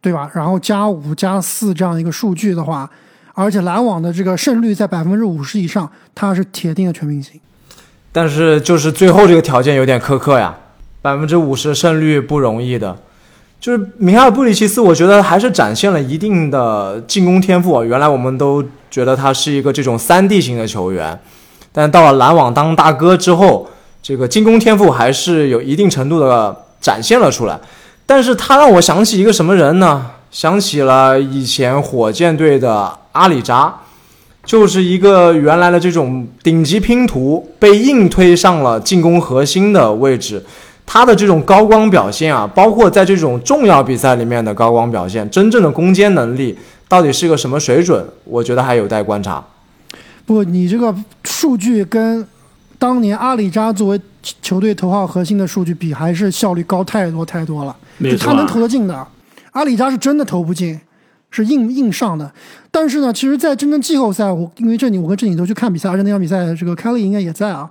[0.00, 0.30] 对吧？
[0.32, 2.88] 然后加五、加四这样一个数据的话。
[3.34, 7.40] 而且篮网的这个胜率在百分之五十以上，他是铁定的全明星。
[8.12, 10.56] 但是就是最后这个条件有点苛刻呀，
[11.02, 12.96] 百分之五十胜率不容易的。
[13.60, 17.82] 就是米哈尔布里奇斯，我觉得还是展现了一定的进攻天赋。
[17.82, 21.18] 原来我们都觉得他是一个这种三 D 型的球员，
[21.72, 23.68] 但到了篮网当大哥之后，
[24.02, 27.58] 这个进攻天赋还是有一定程度的展现了出来。
[28.06, 30.10] 但是他让我想起一个什么人呢？
[30.34, 32.98] 想起了以前火箭队的。
[33.12, 33.72] 阿里扎
[34.44, 40.44] 就是一个原来的这种顶级拼图，被硬推上了进攻核心的位置。
[40.84, 48.04] 他的这种高光表现啊，包括在这种重要比赛里面的高光表现，真正的攻坚能力到底是个什么水准？
[48.24, 49.40] 我觉得还有待观察。
[50.26, 50.92] 不，你这个
[51.22, 52.26] 数据跟
[52.80, 54.00] 当年阿里扎作为
[54.42, 57.76] 球队头号核心的数据比，还是效率高太多太多了。
[57.98, 59.06] 没错啊就他能投得进的，
[59.54, 60.78] 阿里扎是真的投不进，
[61.30, 62.32] 是硬硬上的。
[62.70, 67.70] 但是呢，其实，在真正季后赛，我因为这里我跟郑颖都去看比赛，而且那场比赛这个凯利应该也在啊。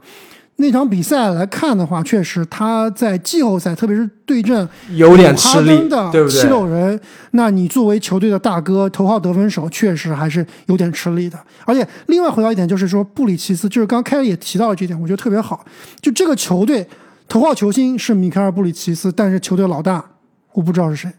[0.57, 6.97] 那场比赛来看的话，确实他在季后赛，特别是对阵有点吃力哈登的对不对七六人，
[7.31, 11.37] 那你作为球队的大哥、头号得分手，确实还是有点吃力的。
[11.65, 15.65] 而且，另外回到一点，就是说布里奇斯，就是刚刚凯尔也提到了这点，我觉得特别好。
[15.99, 16.87] 就这个球队
[17.27, 20.05] 头号球星是米凯尔·布里奇斯，但是球队老大
[20.53, 21.11] 我不知道是谁。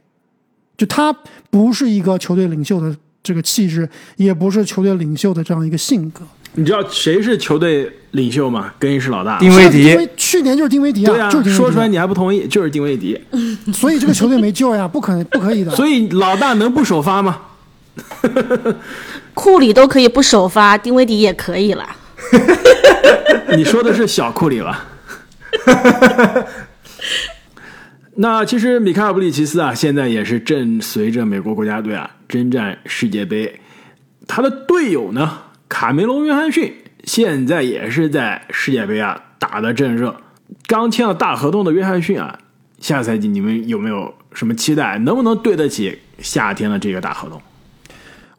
[0.77, 1.15] 就他
[1.51, 6.23] 不是一个球队领袖的这个气质，也不是球队领袖的这样一个性格。
[6.57, 8.73] 你知道谁是球队领袖吗？
[8.79, 9.39] 更衣室老大。
[9.41, 13.21] 丁威迪因为去年就是丁威迪对啊，就是迪说出来你还不同意，就是丁威迪。
[13.73, 15.71] 所以这个球队没救呀，不可能不可以的。
[15.77, 17.41] 所以老大能不首发吗？
[19.35, 21.85] 库里都可以不首发，丁威迪也可以了。
[23.57, 24.87] 你说的是小库里吧？
[28.17, 33.61] 那其实米卡尔·布里奇斯啊，现在也是正随着美国国家队啊征战世界杯。
[34.29, 36.73] 他的队友呢，卡梅隆·约翰逊
[37.03, 40.17] 现在也是在世界杯啊打得正热。
[40.67, 42.39] 刚签了大合同的约翰逊啊，
[42.79, 44.97] 下赛季你们有没有什么期待？
[45.01, 47.43] 能不能对得起夏天的这个大合同？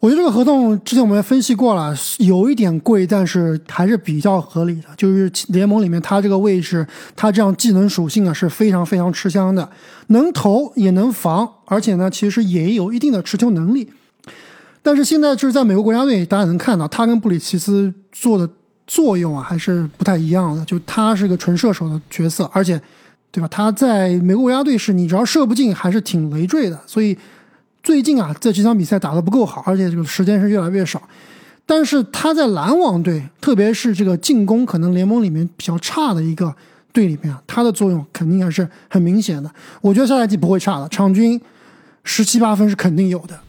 [0.06, 4.84] 我觉得这个合同之前我们也分析过了，有一点贵，但是还是比较合理的。
[4.96, 9.68] 就是联盟里面他这个位置，他这样技能属性啊是非常非常吃香的，
[10.10, 13.90] 能投也能防，而且呢其实也有一定的持球能力。
[14.84, 18.48] 但是现在就是在美国国家队，大家能看到他跟布里奇斯做的
[18.86, 20.64] 作用啊还是不太一样的。
[20.66, 22.80] 就他是个纯射手的角色，而且
[23.32, 23.48] 对吧？
[23.48, 27.18] 他在美国国家队是你只要射不进还是挺累赘的，所以。
[27.86, 31.00] 最近啊，这几场比赛打得不够好，而且这个时间是越来越少。
[31.68, 36.52] 但是他在篮网队，特别是这个进攻可能联盟里面比较差的一个
[36.92, 39.48] 队里面啊，他的作用肯定还是很明显的。
[39.82, 41.40] 我觉得下赛季不会差的，场均
[42.04, 43.40] 十七八分是肯定有的。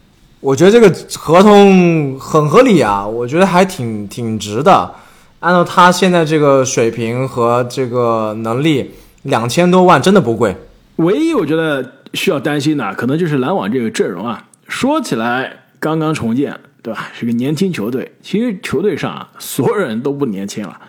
[0.41, 4.95] 我觉得这个合同很合理啊，我觉得还挺挺值的。
[5.41, 8.91] 按照他现在这个水平和这个能力，
[9.23, 10.55] 两千多万真的不贵。
[10.97, 14.49] 唯一我觉得需要担心的，可能就是篮网这个阵容啊。
[14.67, 17.11] 说起来刚刚重建，对吧？
[17.13, 20.81] 是个年轻球队，其实球队上啊，所有人都不年轻了。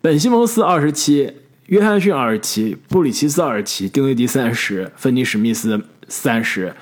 [0.00, 1.32] 本西蒙斯二十七，
[1.66, 6.74] 约翰逊二十七，布里奇斯二十七，丁威迪三十，芬尼史密斯三十，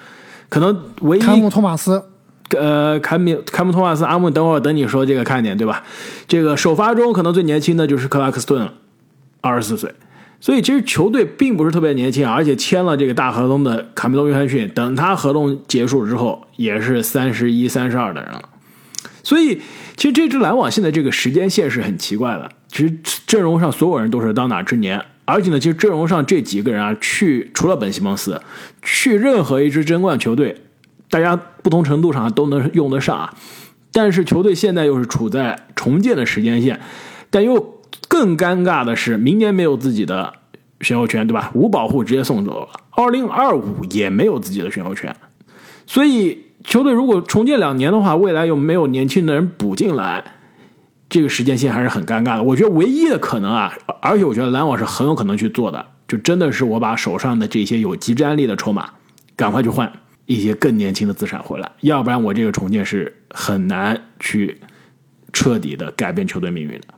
[0.48, 2.02] 可能唯一坎姆托马斯，
[2.56, 5.82] 呃，坎米坎姆托马斯阿姆，等会儿等你说这个看点对吧？
[6.26, 8.70] 这个首发中可能最年轻的就是克拉克斯顿，
[9.40, 9.92] 二十四岁。
[10.40, 18.42] 所以其实球队并不是特别年轻，而且签了这个大合同的卡梅隆·约翰逊，等他合同结束之后也是三十一、三十二的人了。
[19.24, 19.60] 所以
[19.96, 22.50] 其实这支篮网现在这个时间线是很奇怪的。
[22.68, 28.40] 其实阵容上所有人都是当打之年，而且呢，其实阵容上这几个人啊，去除了本西蒙斯，
[28.82, 30.54] 去任何一支争冠球队，
[31.10, 33.34] 大家不同程度上都能用得上啊。
[33.90, 36.78] 但是球队现在又是处在重建的时间线，
[37.30, 37.77] 但又
[38.08, 40.34] 更尴尬的是，明年没有自己的
[40.80, 41.50] 选秀权，对吧？
[41.54, 45.14] 无保护直接送走了，二零二五也没有自己的选秀权，
[45.86, 50.24] 所以球队如果重建两年的话，未来又没有年轻的人补进来，
[51.08, 52.42] 这个时间线还是很尴尬的。
[52.42, 58.90] 我觉得唯一的可能啊，而且我觉得篮网是很有可能去做的，就真的是我把手上的这些有极战力的筹码
[59.36, 59.90] 赶快去换
[60.26, 64.60] 一些更年轻的资产回来，要不然我这个重建是很难去
[65.32, 66.88] 彻底的改变球队命运的。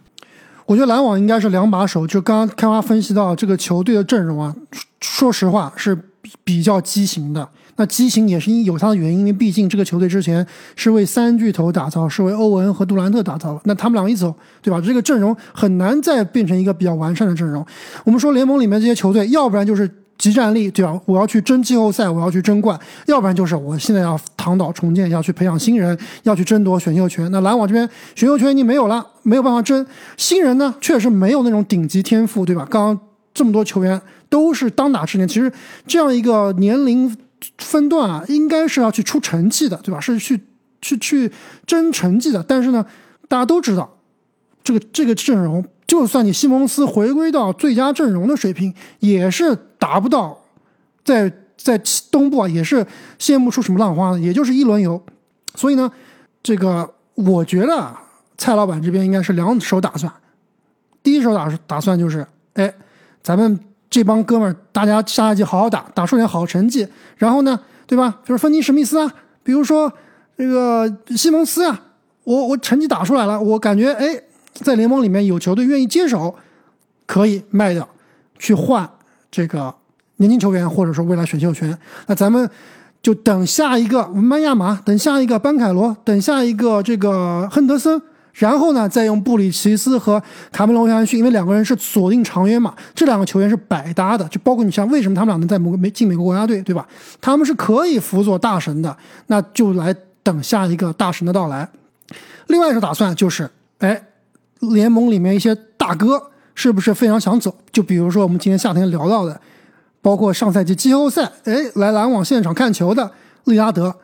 [0.70, 2.06] 我觉得篮网应该是两把手。
[2.06, 4.54] 就刚刚开花分析到这个球队的阵容啊，
[5.00, 5.98] 说实话是
[6.44, 7.48] 比较畸形的。
[7.74, 13.60] 那畸形也是因有它的原因，因为毕竟这个球队之前是为三巨头打造，是为欧文和杜兰特打造的。
[13.64, 14.80] 那他们俩一走，对吧？
[14.80, 17.66] 这个阵容很难再变成一个比较完善的阵容。
[18.04, 21.00] 我们说联盟里面这些球队，要不然就是集战力，对吧？
[21.06, 27.26] 我要去争季后赛，我要去争冠；要不然就是我现在要躺倒重建，要去培养新人，要去争夺选秀权。
[27.32, 29.84] 那篮网这边选秀权已经没有了，没有办法争。
[30.18, 32.68] 新人呢，确实没有那种顶级天赋，对吧？
[32.70, 33.00] 刚刚
[33.32, 35.50] 这么多球员都是当打之年，其实
[35.86, 37.16] 这样一个年龄
[37.56, 39.98] 分段啊，应该是要去出成绩的，对吧？
[39.98, 40.38] 是去
[40.82, 41.32] 去去
[41.66, 42.42] 争成绩的。
[42.42, 42.84] 但是呢，
[43.26, 43.96] 大家都知道，
[44.62, 50.38] 这个这个阵容，就算你西蒙斯回归到最佳阵容的水平，也是达不到
[51.02, 51.76] 在在
[52.12, 52.86] 东部啊，也是
[53.18, 55.02] 羡不出什么浪花的，也就是一轮游。
[55.56, 55.90] 所以呢，
[56.40, 58.00] 这个我觉得啊
[58.38, 60.12] 蔡老板这边应该是两手打算。
[61.02, 62.72] 第一手打打算就是，哎，
[63.22, 68.20] 咱们这帮哥们儿，大家下赛季好好打，打出点好成绩，然后呢，对吧？
[68.24, 69.12] 就是芬尼史密斯啊，
[69.42, 69.90] 比如说
[70.36, 71.80] 这个西蒙斯啊，
[72.24, 76.34] 我我成绩打出来了，我感觉哎，在联盟里面有球队愿意接手，
[77.06, 77.88] 可以卖掉，
[78.38, 78.88] 去换
[79.30, 79.74] 这个
[80.16, 81.76] 年轻球员，或者说未来选秀权。
[82.06, 82.48] 那咱们
[83.02, 88.00] 就等下一个文班亚马，等下一个班凯罗，等下一个这个亨德森，
[88.34, 96.86] 然后呢，再用布里奇斯和卡梅隆约翰逊，因为两个人是锁定长约嘛，这两个球员是百搭的，就包括你像为什么他们俩能在美美进美国国家队，对吧？
[97.20, 98.94] 他们是可以辅佐大神的，
[99.28, 101.68] 那就来等下一个大神的到来。
[102.48, 104.02] 另外一个打算就是，哎，
[104.58, 106.29] 联盟里面一些大哥
[106.60, 107.54] 是不是非常想走？
[107.72, 109.40] 就比如说我们今天夏天聊到的，
[110.02, 113.10] 包括上赛季季后赛，哎，来篮网现场看球的
[113.44, 113.96] 利拉德，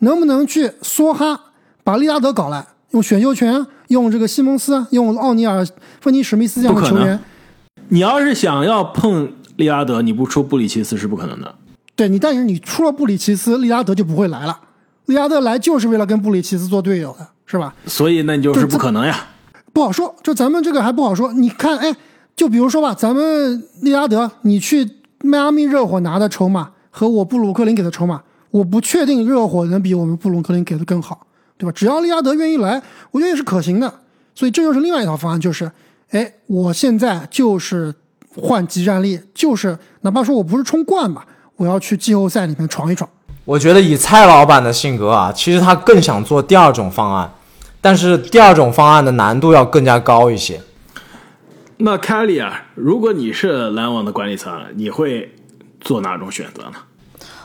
[0.00, 1.40] 能不能去梭哈
[1.82, 5.66] 把利拉德搞来，用选秀权，用这个西蒙斯，用奥尼尔、
[6.02, 7.18] 芬尼史密斯这样的球员？
[7.88, 11.54] 你要是想要碰利拉德，你不出布里奇斯是不可能的。
[11.96, 14.60] 对你，但是你出了布里奇斯，利拉德就不会来了。
[15.06, 17.26] 利拉德来就是为了跟布里奇斯做队友的。
[17.44, 17.74] 是吧？
[17.86, 19.26] 所以那你就是不可能呀，
[19.72, 20.14] 不好说。
[20.22, 21.32] 就咱们这个还不好说。
[21.32, 21.94] 你看，哎，
[22.36, 24.88] 就比如说吧，咱们利拉德，你去
[25.22, 31.72] 迈阿密热火拿的筹码和我布鲁克林给的筹码，我不确定热火能比我们布鲁克林给的更好，对吧？
[31.74, 33.92] 只要利拉德愿意来，我觉得也是可行的。
[34.34, 35.70] 所以这就是另外一套方案，就是，
[36.10, 37.94] 哎，我现在就是
[38.34, 43.08] 换集战力，就是哪怕说我不是冲冠吧，我要去季后赛里面闯一闯。
[43.44, 47.30] 我觉得以蔡老板的性格啊，其实他更想做第二种方案。
[47.82, 50.58] 但是第二种方案的难度要更加高一些。
[51.78, 55.34] 那凯利啊，如果你是篮网的管理层，你会
[55.80, 56.74] 做哪种选择呢？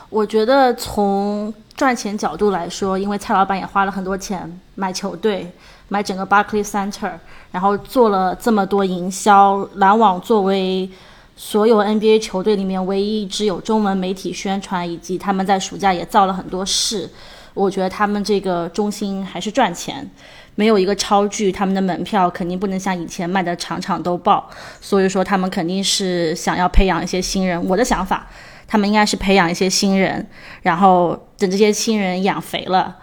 [0.08, 5.52] 我觉得从赚钱角度来说，因为蔡老板也花了很多钱买球队，
[5.88, 7.12] 买整个 Barclay Center，
[7.50, 9.68] 然后做了这么多营销。
[9.74, 10.88] 篮网作为
[11.36, 17.10] 所有 NBA 球队里面唯一一支有中文媒体宣传，以及他们在暑假也造了很多势。
[17.58, 20.08] 我觉得他们这个中心还是赚钱，
[20.54, 24.48] 没有一个超巨，他们的门票肯定不能像以前卖的场场都爆，
[24.80, 27.62] 所以说他们肯定是想要培养一些新人。
[27.68, 28.28] 我的想法，
[28.68, 30.24] 他们应该是培养一些新人，
[30.62, 32.96] 然后等这些新人养肥了，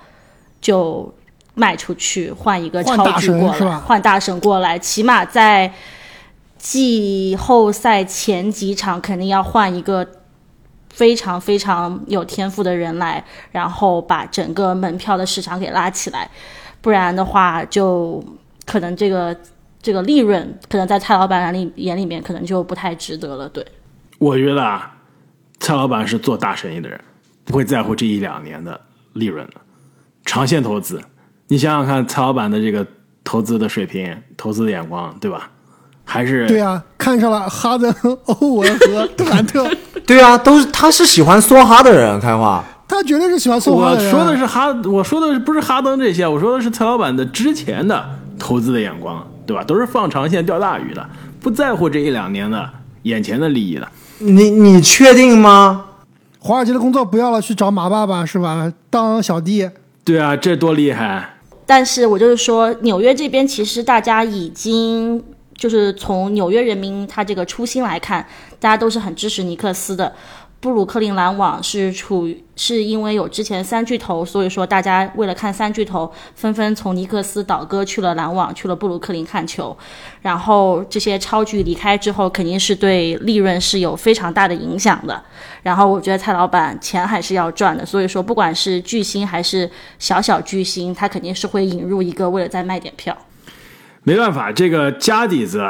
[0.61, 1.13] 就
[1.53, 5.73] 卖出去换一个超巨过来，换大神过来，起码在
[6.57, 10.07] 季后赛前几场肯定要换一个。
[10.95, 16.29] 非常非常有天赋的人来，然后把整个门票的市场给拉起来，
[16.79, 18.23] 不然的话，就
[18.65, 19.35] 可能这个
[19.81, 23.49] 这个利润，可能在蔡老板眼里眼里面，可能就不太值得了。
[23.49, 23.65] 对，
[24.19, 24.95] 我觉得啊，
[25.59, 26.97] 蔡老板是做大生意的人，
[27.43, 28.79] 不会在乎这一两年的
[29.11, 29.55] 利润的，
[30.23, 31.01] 长线投资。
[31.47, 32.87] 你想想看，蔡老板的这个
[33.25, 35.51] 投资的水平、投资的眼光，对吧？
[36.05, 37.93] 还是对啊，看上了哈登、
[38.25, 39.69] 欧文和杜兰特。
[40.05, 42.63] 对啊，都是他是喜欢梭哈的人，开花。
[42.87, 43.91] 他绝对是喜欢梭哈。
[43.91, 48.05] 我说的是哈，我说的不是哈登这些，我说的是蔡老板的之前的
[48.37, 49.63] 投资的眼光，对吧？
[49.63, 51.03] 都是放长线钓大鱼的，
[51.41, 52.69] 不在乎这一两年的
[53.01, 53.87] 眼前的利益的。
[54.19, 55.85] 你你确定吗？
[56.37, 58.71] 华尔街的工作不要了，去找马爸爸是吧？
[58.91, 59.67] 当小弟。
[60.03, 61.37] 对啊，这多厉害！
[61.65, 65.23] 但是我就是说，纽约这边其实大家已经。
[65.57, 68.25] 就是从纽约人民他这个初心来看，
[68.59, 70.13] 大家都是很支持尼克斯的。
[70.61, 79.77] 布鲁克林篮网是处于是因为有之前三巨头，所以说大家为了看三巨头，纷纷从尼克斯倒戈去了篮网，去了布鲁克林看球。
[80.23, 85.21] 然后这些超巨离开之后，肯定是对利润是有非常大的影响的。
[85.61, 93.15] 然后我觉得蔡老板钱还是要赚的，所以说不管是巨星还是小小巨星，他肯定是会引入一个为了再卖点票。
[94.05, 95.67] 没办法，这个家底子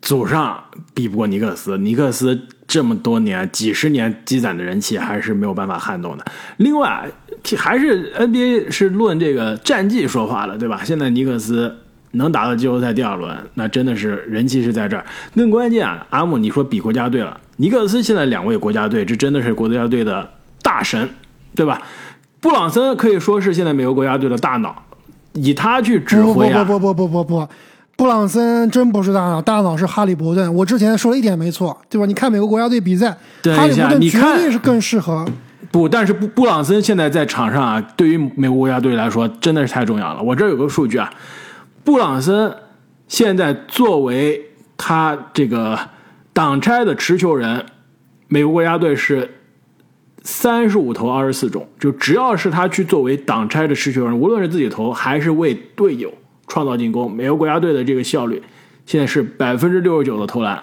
[0.00, 0.62] 祖上
[0.94, 1.76] 比不过尼克斯。
[1.76, 6.24] 尼克斯这么多年、几十年积攒的人气，还是没有办法撼动的。
[6.58, 7.10] 另外，
[7.56, 10.82] 还是 NBA 是论这个战绩说话的，对吧？
[10.84, 11.76] 现在尼克斯
[12.12, 15.04] 能打到季后赛第二轮，那真的是人气是在这儿。
[15.34, 20.30] 更关键啊，阿姆，你说比国家队了，尼克斯现在两位国家队，这真的是国家队的
[20.62, 21.08] 大神，
[21.56, 21.82] 对吧？
[22.40, 24.84] 布朗森可以说是现在美国国家队的大脑。
[25.42, 26.64] 以他去指挥啊！
[26.64, 27.48] 不不不不不不不，
[27.96, 30.52] 布朗森真不是大脑，大脑是哈利伯顿。
[30.54, 32.06] 我之前说了一点没错，对吧？
[32.06, 33.10] 你看美国国家队比赛，
[33.44, 35.26] 哈利伯顿绝对是更适合。
[35.70, 40.22] 不，但是布布朗森现在在场上啊，对于美国国家队来说真的是太重要了。
[40.22, 41.10] 我这有个数据啊，
[41.84, 42.54] 布朗森
[43.06, 44.40] 现在作为
[44.76, 45.78] 他这个
[46.32, 47.64] 挡拆的持球人，
[48.28, 49.34] 美国国家队是。
[50.30, 56.12] 三十五投二十四中，就只要是他去作为挡拆的持球人，无论是自己投还是为队友
[56.46, 58.42] 创造进攻，美国国家队的这个效率
[58.84, 60.62] 现在是百分之六十九的投篮，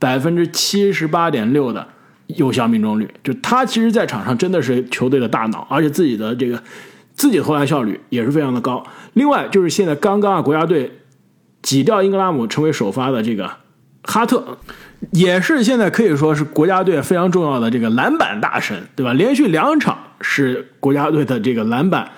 [0.00, 1.86] 百分之七十八点六的
[2.26, 3.08] 有效命中率。
[3.22, 6.60] 就他其实，在场上真的是球队的大脑，而且自己的这个
[7.14, 8.84] 自己投篮效率也是非常的高。
[9.12, 10.90] 另外就是现在刚刚啊，国家队
[11.62, 13.48] 挤掉英格拉姆成为首发的这个
[14.02, 14.58] 哈特，
[15.10, 19.12] 也是现在可以说是国家队非常重要的这个篮板大神，对吧？
[19.12, 22.10] 连续两场是国家队的这个篮板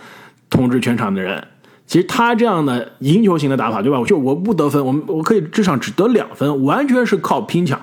[0.49, 1.43] 统治全场的人。
[1.87, 3.99] 其实他这样的赢球型的打法，对吧？
[3.99, 7.81] 我就我不得分，我们我可以至少只得两分，完全是靠拼抢，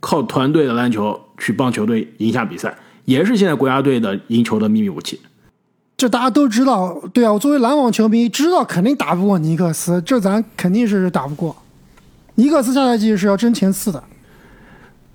[0.00, 5.20] 靠团队的篮球去帮球队赢下比赛，也是现在国家队的赢球的秘密武器。
[5.96, 11.56] 这大家都知道，对啊，我作为篮网球迷，知道肯定打不过尼克斯，这咱肯定是打不过。
[12.34, 14.02] 尼克斯下赛季是要争前四的，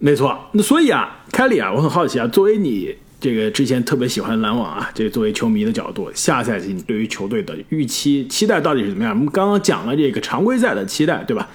[0.02, 0.38] 没错。
[0.52, 2.93] 那所以啊，凯里啊，我很好奇啊，作为你。
[3.22, 9.14] 这个之前特别喜欢篮网啊，这作为球迷的角度，下赛季你对于球队的预期期待到底是怎么样？
[9.14, 11.47] 我们刚刚讲了这个常规赛的期待，对吧？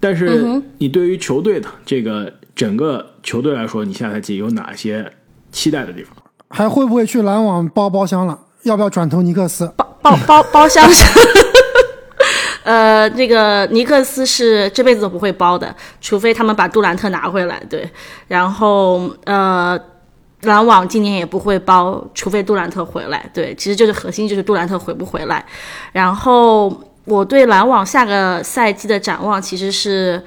[0.00, 5.12] 但是你对于球队的这个整个球队来说，你下赛季有哪些
[5.52, 6.14] 期待的地方？
[6.48, 8.38] 还会不会去篮网包包厢了？
[8.62, 9.70] 要不要转投尼克斯？
[9.76, 11.04] 包包包包厢是？
[12.62, 17.62] 呃，那个尼克斯是这辈子都不会包的，除非他们把杜兰特拿回来。
[17.68, 17.90] 对，
[18.28, 19.78] 然后呃。
[20.44, 23.28] 篮网今年也不会包，除非杜兰特回来。
[23.34, 25.44] 对，其实就是核心就是杜兰特回不回来。
[25.92, 30.24] 然后我对篮网下个赛季的展望，其实是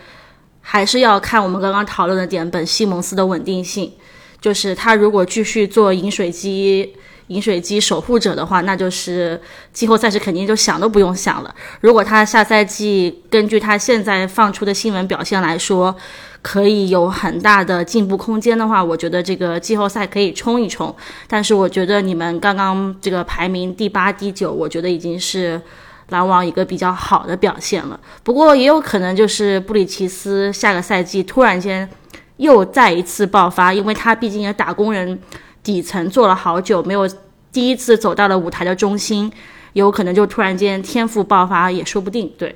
[0.62, 3.92] 还是要看我们刚刚讨论的点，本西蒙斯的稳定性。
[4.40, 6.94] 就是他如果继续做饮水机、
[7.28, 9.40] 饮水机守护者的话，那就是
[9.72, 11.54] 季后赛是肯定就想都不用想了。
[11.82, 15.96] 如果他下赛季根据他现在放出的新闻表现来说，
[16.42, 20.94] 可以有很大的进步空间的话，我觉得这个季后赛可以冲一冲。
[21.26, 25.62] 但是我觉得你们刚刚这个排名第八、第九，我觉得已经是
[26.10, 27.98] 篮网一个比较好的表现了。
[28.24, 31.90] 不过也有可能就是布里奇斯下个赛季突然间
[32.36, 35.18] 又再一次爆发，因为他毕竟也打工人
[35.64, 37.08] 底层做了好久，没有
[37.52, 39.32] 第一次走到了舞台的中心，
[39.72, 42.32] 有可能就突然间天赋爆发也说不定。
[42.38, 42.56] 对。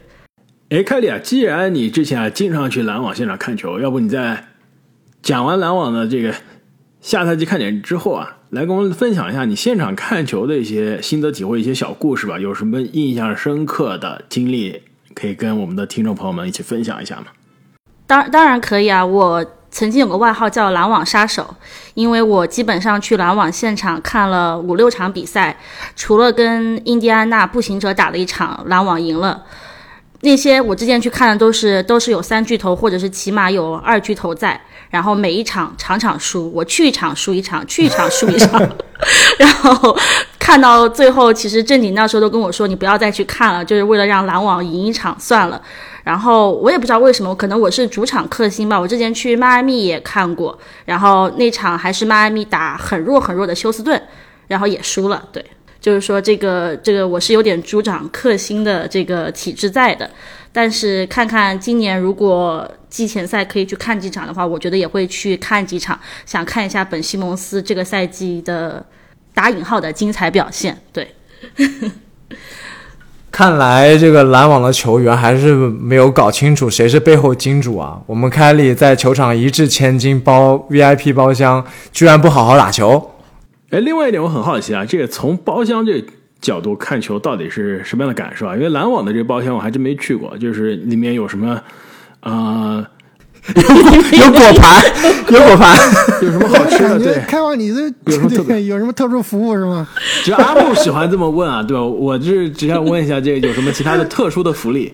[0.70, 4.48] 哎，凯里啊，既然你之前啊经常去篮网现场看球，要不你在
[5.22, 6.34] 讲完篮网的这个
[7.00, 12.38] 下赛季看点之后啊，来跟我们分享一下你现场看球的一些心得体会、一些小故事吧？
[12.38, 14.82] 有什么印象深刻的经历
[15.14, 17.28] 可以跟我们的听众朋友们一起分享一下吗？
[18.06, 21.56] 当当然可以啊，我曾经有个外号叫“篮网杀手”，
[21.94, 25.58] 因为我基本上去篮网现场看了五六场比赛，
[25.96, 29.44] 除了跟印第安纳步行者打了一场，篮网赢了。
[30.22, 34.60] 那些我之前去看的都是都是有三巨头或者是起码有二巨头在，
[34.90, 38.60] 然后每一场场场输，我去一场输一场，去一场输一场，
[39.38, 39.96] 然后
[40.40, 45.62] 看到最后，其实正经那时候都跟我说，你不要再去看了，就是为了让篮网赢一场算了。
[46.08, 48.80] 然后我也不知道为什么，可能我是主场克星吧。
[48.80, 54.02] 我之前去迈阿密也看过，然后那场还是迈阿密打很弱很弱的休斯顿，
[54.48, 55.46] 然后也输了，对。
[55.82, 60.10] 就是说，这个这个我是有点主场克星的这个体质在的，
[60.54, 68.86] 但是看看今年如果季前赛可以去看几场的话，我觉得也会去看几场，想看一下本西蒙斯这个赛季的
[69.34, 70.82] 打引号的精彩表现。
[70.94, 71.14] 对，
[73.32, 78.02] 看来这个篮网的球员还是没有搞清楚谁是背后金主啊！
[78.08, 83.12] 我们凯里在球场一掷千金包 VIP 包厢，居然不好好打球。
[83.70, 86.04] 哎，另外一点我很好奇啊，这个从包厢这
[86.42, 88.56] 角度看球到底是什么样的感受啊？
[88.56, 91.62] 因为篮网的这个包厢我还真没去过，就是里面有什么
[92.22, 92.90] 啊，
[93.56, 94.84] 有果盘，
[95.32, 95.78] 有果盘，
[96.22, 97.00] 有什么好吃的？
[97.00, 98.62] 对，开往你的有什么特别？
[98.64, 99.88] 有什么特殊服务是吗？
[100.24, 101.84] 只要阿木喜欢这么问啊，对吧？
[101.84, 104.94] 我就是只想问一下，这个有什么其他的特殊的福利？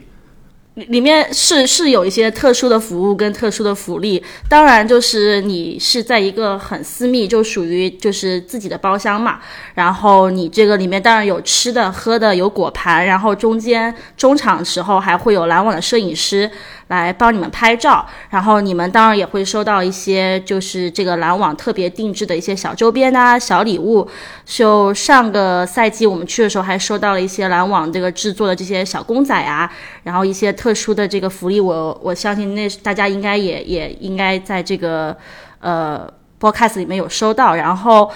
[0.76, 9.38] 里面是是有一些特殊的服务跟特殊的福利，当然就是你是在一个很私密，就属于就是自己的包厢嘛。
[9.76, 16.50] 然后你这个里面当然有吃的喝的，有果盘，然后中间中场时候还会有篮网的摄影师。
[16.94, 24.08] 来帮你们拍照，然后你们当然也会收到一些就是这个篮网特别定制的一些小周边啊、小礼物。
[24.46, 29.72] 就上个赛季我们去的时候，还收到了一些篮网这个制作的这些小公仔啊，
[30.04, 35.16] 然后一些特殊的这个福利，我我相信那大家应该也也应该在这个
[35.60, 36.08] 呃
[36.40, 37.56] broadcast 里面有收到。
[37.56, 38.12] 然后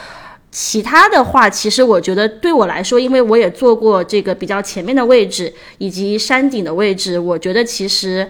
[0.52, 8.30] 其他的话，其实我觉得对我来说，因为我也坐过这个比较前面的位置以及山顶的位置，我觉得其实。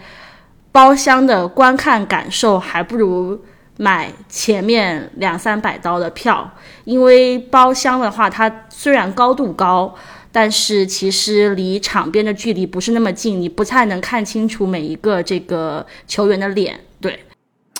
[0.77, 3.41] 包厢的观看感受还不如
[3.77, 6.47] 买前面两三百刀的票，
[6.83, 9.91] 因为包厢的话，它虽然高度高，
[10.31, 16.79] 但是其实离场边的距离不是那么近，你不太能看清楚每一个这个球员的脸。
[17.01, 17.25] 对，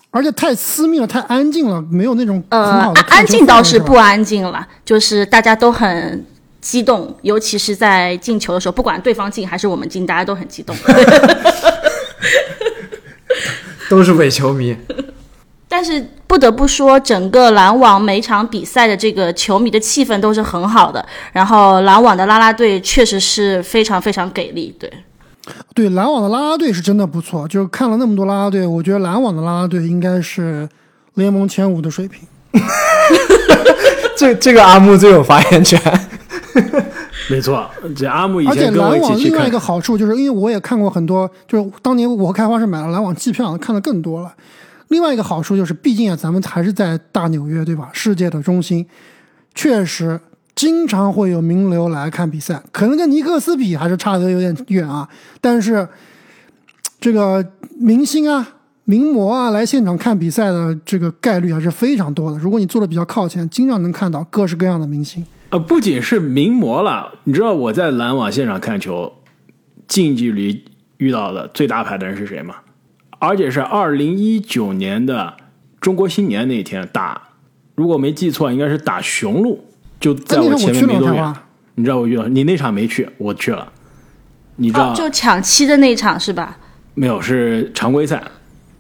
[0.10, 6.26] 而且太私密了，太安静了，没有那种呃，安静倒是不安静了，就是大家都很。
[6.60, 10.76] 激动，尤其是在进球的时候，不管对方进还是我们进，大家都很激动。
[13.90, 14.76] 都是伪球迷。
[15.70, 21.06] 但是不得不说，整个篮网每场比赛的这个球迷的气氛都是很好的。
[21.34, 24.92] 然后篮网的啦啦队确实是非常非常给力，对。
[25.74, 27.46] 对，篮网的啦啦队是真的不错。
[27.48, 30.68] 就是看了那么多啦啦队，我觉得篮网的啦啦队应该是
[31.16, 32.22] 联盟前五的水平。
[34.18, 35.80] 这这个阿木最有发言权。
[37.30, 44.34] 没错，这阿木以而且前跟我篮一起去看网另外一个，好处就是，因为我也看过很多，就是当年我和开花是买了篮网季票，看的更多了。
[44.88, 47.90] 另外一个好处就是，毕竟啊，咱们还是在大纽约，对吧？
[47.92, 48.86] 世界的中心，
[49.54, 50.18] 确实
[50.56, 55.08] 经常会有名流来看比赛，可能跟尼克斯比还是差得有点远啊。
[55.42, 55.86] 但是
[57.02, 57.46] 这个
[57.78, 58.48] 明星啊、
[58.86, 62.38] 名模啊来现场看比赛的这个概率还是非常多的。
[62.38, 65.26] 如果你坐的比较靠前，经常能看到各式各样的明星。
[65.50, 69.14] 呃，不仅是名模了，你知道我在篮网现场看球，
[69.88, 70.66] 近距离
[70.98, 72.56] 遇到的最大牌的人是谁吗？
[73.20, 75.38] 而且是二零一九年的
[75.80, 77.22] 中国新年那一天打，
[77.76, 79.64] 如果没记错，应该是打雄鹿，
[80.00, 81.36] 就在我去了，面没多远。
[81.76, 83.72] 你知道我遇到你那场没去，我去了。
[84.58, 86.58] 你知道、哦，就抢七的那一场是吧？
[86.94, 87.22] 没有？
[87.22, 88.22] 是常规赛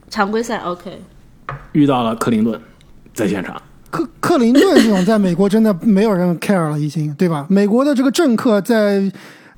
[0.10, 1.00] 常规赛 OK。
[1.72, 2.60] 遇到了克林顿，
[3.14, 3.62] 在现场。
[3.90, 7.46] 克克林顿这种在美国真的没有人 care 了，已经对吧？
[7.50, 9.02] 美国的这个政客在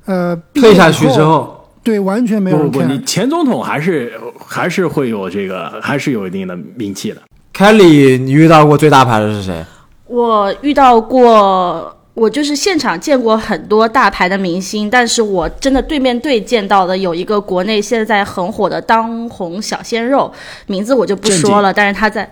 [0.06, 3.04] 呃退下去之，后，对完全没有人不不不，你 care。
[3.04, 4.12] 前总统还是
[4.46, 7.20] 还是会有这个，还是有一定的名气的。
[7.52, 9.64] Kelly，你遇到过最大牌的是谁？
[10.06, 20.32] 我遇到过，我就是现场见过很多大牌的明星，但是我真的对面对见到的有一个国内现在很火的当红小鲜肉，
[20.66, 22.30] 名字我就不说了，但是他在。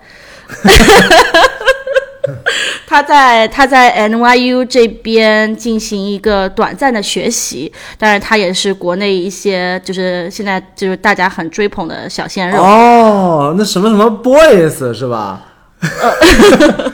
[2.87, 12.61] 他在他在 NYU 这边进行一个短暂的学习，但是他也是国内一些就是现在就是大家很追捧的小鲜肉。
[12.61, 15.45] 哦，那什么什么 Boys 是吧？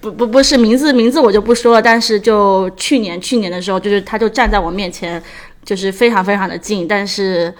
[0.00, 5.22] 不不不是名字名字我就不说了，但是就去年去年的时候，就是他就站在我面前，
[5.64, 7.52] 就是非常非常的近，但是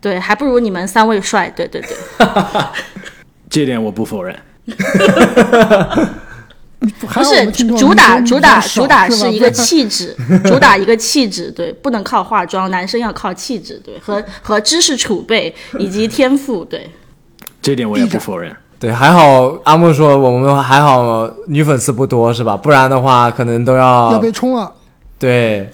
[0.00, 1.96] 对还不如你们三位帅，对对对，
[3.50, 4.34] 这点我不否认。
[7.06, 16.90] 还不是主打主打主打是一个气质，主打一个气质，对，不能靠化妆，男生要靠气质，对，和和知识储备以及天赋，对。
[17.60, 18.52] 这点我也不否认。
[18.80, 22.56] 对，还好阿木说我们还好女粉丝不多是吧？
[22.56, 24.72] 不然的话可能都要要被冲了。
[25.20, 25.70] 对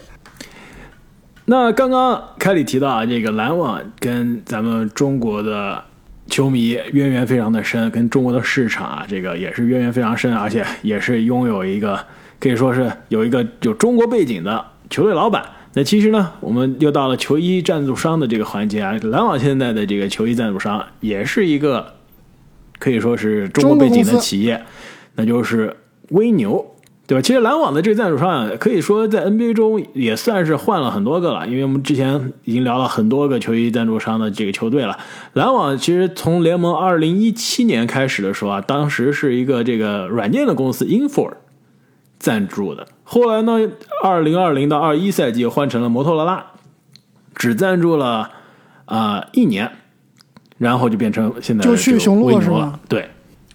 [1.47, 5.83] 那刚刚凯里提到啊，这个篮网跟咱们中国的
[6.29, 11.99] 球迷渊源非常的深，跟中国的市场啊，这个也是渊源非常深，而且也是拥有一个
[12.39, 15.45] 可以说是有一个有中国背景的球队老板。
[15.75, 21.95] 那其实呢，我们又到了球衣赞助商的这个环节啊，篮网现在的这个球衣赞助商也是一个
[22.79, 24.63] 可以说是中国背景的企业，
[25.17, 25.77] 那就是
[26.11, 26.75] 微牛。
[27.09, 27.23] 对吧？
[27.23, 34.99] 其实篮网的这个赞助商啊，可以说在 NBA 中也算是换了很多个了，因为我们之前已经聊了很多个球衣赞助商的这个球队了。
[35.33, 41.33] 篮网其实从联盟二零一七年开始的时候啊，当时是一个这个软件的公司 Infor
[42.19, 43.59] 赞助的，后来呢，
[44.05, 46.45] 二零二零到二一赛季换成了摩托罗拉，
[47.35, 48.31] 只赞助了
[48.85, 49.71] 啊、一年，
[50.59, 52.51] 然后就变成现在就去雄鹿了是。
[52.87, 53.09] 对，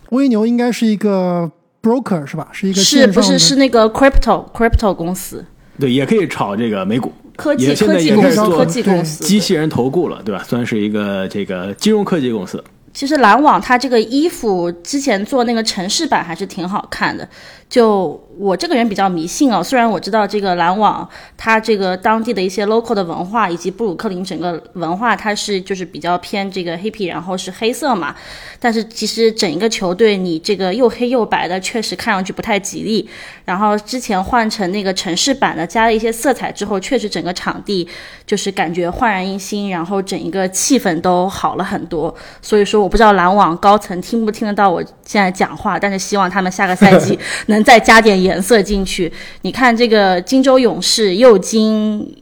[0.09, 1.51] 威牛应该是一个
[1.83, 2.47] broker 是吧？
[2.53, 5.45] 是一个是不是是那个 crypto crypto 公司，
[5.77, 9.23] 对，也可以炒这个美股，科技科技公司科技公司。
[9.23, 10.41] 机器人投顾了，对吧？
[10.43, 12.63] 算是一个这个金融科技公司。
[12.93, 17.27] 其实篮网它这个衣服之前做那个城市版还是挺好看的。
[17.73, 28.15] 就我这个人比较迷信哦，虽然我知道这个篮网它这个当地的一些 local 的文化以及布鲁克林整个文化，它是就是比较偏这个黑皮，然后是黑色嘛。
[28.59, 33.09] 但是其实整一个球队你这个又黑又白的，确实看上去不太吉利。
[33.43, 37.87] 然后之前换成那个城市版的，加了一些色彩之后，确实整个场地
[38.27, 42.13] 就是感觉焕然一新，然后整一个气氛都好了很多。
[42.39, 47.17] 所以说，我不知道篮网高层听不听得到我现在讲话，但是希望他们下个赛季
[47.47, 49.11] 能 再加点颜色进去。
[49.41, 52.15] 你看这个金州勇士又金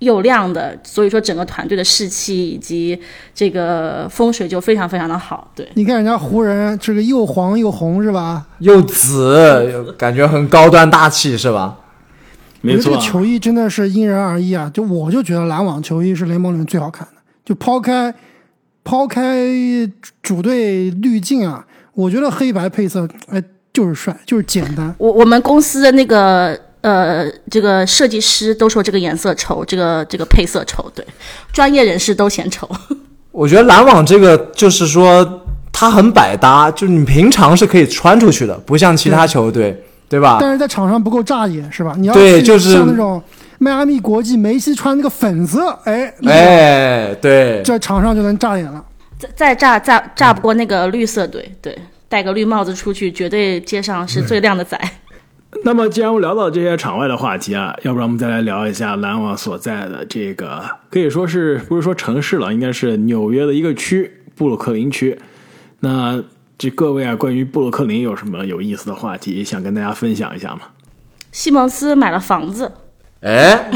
[0.00, 2.98] 又亮的，所以说整个团队的士气以及
[3.34, 5.50] 这个风水就非常非常的好。
[5.56, 8.46] 对，你看人家湖人这个又黄又红是吧？
[8.60, 11.76] 又紫，感觉很高端大气是吧？
[12.60, 14.70] 没错球衣真的是因人而异啊。
[14.72, 17.14] 就我就觉得篮网球衣是联盟里面最好看的。
[17.44, 18.14] 就抛开
[18.84, 19.48] 抛开
[20.22, 23.42] 主队滤镜啊，我觉得黑白配色哎
[23.78, 24.92] 就是帅，就是简单。
[24.98, 31.06] 我我们公司的那个呃，这个设计师都说这个颜色丑，这个这个配色丑，对，
[31.52, 32.68] 专业人士都嫌丑。
[33.30, 40.38] 我觉得篮网这个就是说它很百搭，就是你平常是可以穿出去的，不像其他球队，对吧？
[40.40, 41.94] 但是在场上不够炸眼，是吧？
[41.96, 43.22] 你要对就是像那种
[43.58, 48.84] 迈阿密国际梅西穿那个粉色，哎，哎，对，这场上就能炸眼了。
[49.20, 51.78] 再再炸炸炸不过那个绿色队，对，
[52.08, 54.80] 戴个绿帽子出去，绝对街上是最靓的仔。
[55.64, 65.18] 那么，既然我们聊到这些场外的话题啊，要不然我们再来聊一下篮网所在的这个，可以说是不是说城市了，应该是纽约的一个区——布鲁克林区。
[65.80, 66.22] 那
[66.58, 70.60] 这各位啊，关于布鲁克林有什么有意思的话题想跟大家分享一下吗？
[71.32, 72.70] 西蒙斯买了房子，
[73.20, 73.70] 哎，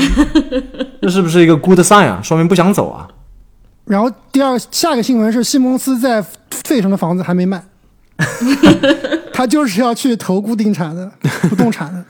[1.00, 2.20] 这是不是一个 good sign 啊？
[2.22, 3.08] 说明不想走啊？
[3.86, 7.64] 然后第二下个新闻是西蒙斯在费城的房子还没卖，
[9.32, 11.10] 他就是要去投固定产的
[11.48, 12.04] 不动产的。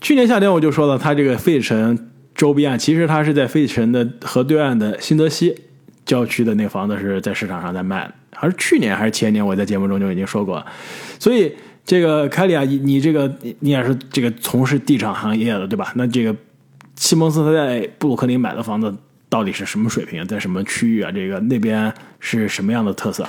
[0.00, 5.54] 去年夏天我就说了，他这个费城周边啊，其实他是在费城的河对岸的新泽西
[6.04, 10.66] 郊区的那房子是在市场上在卖的，还是去年还是前年，我在节目中就已经说过了。
[11.18, 15.92] 所以这个凯里啊，你你这个你你也是这个从事地产行业的对吧？
[15.94, 16.34] 那这个
[16.96, 18.92] 西蒙斯他在布鲁克林买的房子
[19.28, 20.26] 到底是什么水平？
[20.26, 21.12] 在什么区域啊？
[21.12, 23.24] 这个那边是什么样的特色？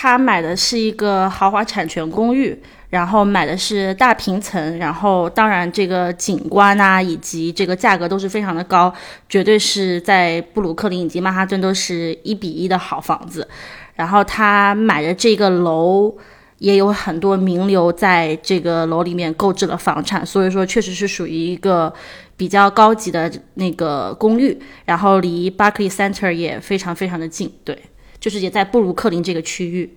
[0.00, 2.56] 他买的是一个豪华产权公寓，
[2.90, 8.94] 然后买的是大平层，然后当然这个景观啊以及这个价格都是非常的高，
[9.28, 13.48] 绝对是在布鲁克林以及曼哈顿都是一比一的好房子。
[13.96, 16.16] 然后他买的这个楼
[16.58, 21.92] 也有很多名流在这个楼里面购置了房产，所以说确实是属于一个
[22.36, 27.76] 比较高级的那个公寓，然后离 Barclay Center 也非常非常的近，对。
[28.20, 29.94] 就是也在布鲁克林这个区域。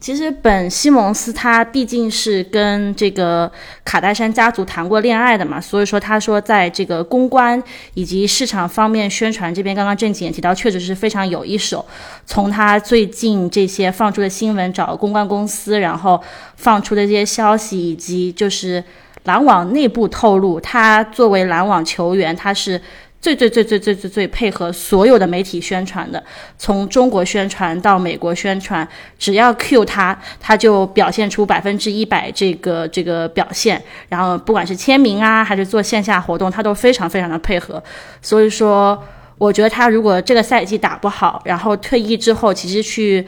[0.00, 3.50] 其实本西蒙斯他毕竟是跟这个
[3.84, 7.60] 卡戴珊家族谈过恋爱的嘛，所以说他说在这个公关
[7.94, 11.84] 以及市场方面宣传这边，刚刚正经也提到，确实是非常有一手。
[12.24, 16.22] 从他最近这些放出的新闻，找公关公司，然后
[16.54, 18.84] 放出的这些消息，以及就是
[19.24, 22.80] 篮网内部透露，他作为篮网球员，他是。
[23.20, 26.22] 最最最最最最最配合所有的媒体宣传的，
[26.56, 28.86] 从中国宣传到美国宣传，
[29.18, 33.82] 只要 Q 他，他就表现出百分之一百这个这个表现。
[34.08, 37.82] 然后不管是签名啊，还是做线下活动，他都非常非常的配合。
[38.22, 39.02] 所以说，
[39.36, 43.26] 我觉得他如果这个赛季打不好，然后退役之后，其实去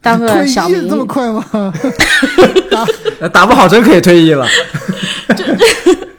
[0.00, 1.44] 当个小明这么快吗？
[3.18, 4.46] 那打不好真可以退役了。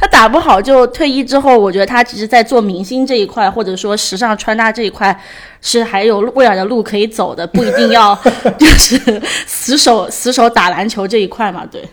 [0.00, 5.18] 他打不好就退役之后，我觉得他其实，在做明星这一块，或者说时尚穿搭这一块，
[5.60, 8.14] 是还有未来的路可以走的，不一定要
[8.58, 11.64] 就是死守死守打篮球这一块嘛。
[11.70, 11.88] 对，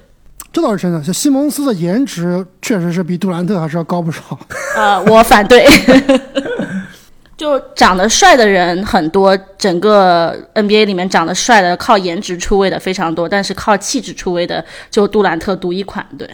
[0.52, 4.22] 这倒是真的，就西蒙斯的颜值确实是比杜兰特还是要高不少。
[4.76, 5.66] 呃，我反对。
[7.38, 16.06] 就长得帅的人很多，整个 NBA 里面长得帅的靠颜值出位的非常多，但是靠气质出位的就杜兰特独一款。
[16.20, 16.30] 对。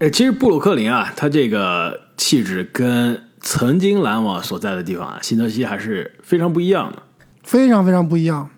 [0.00, 7.02] 呃，其实布鲁克林啊，它这个气质跟曾经篮网所在的地方啊，新泽西还是非常不一样的。
[7.42, 8.48] 非常非常不一样。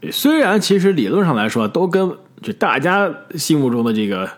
[0.00, 2.10] 对，虽然其实理论上来说，都跟
[2.42, 4.28] 就大家心目中的这个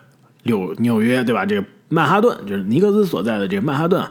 [0.42, 1.46] 纽纽约对吧？
[1.46, 4.10] 这个曼哈顿就是尼克斯所在的这个曼哈顿啊，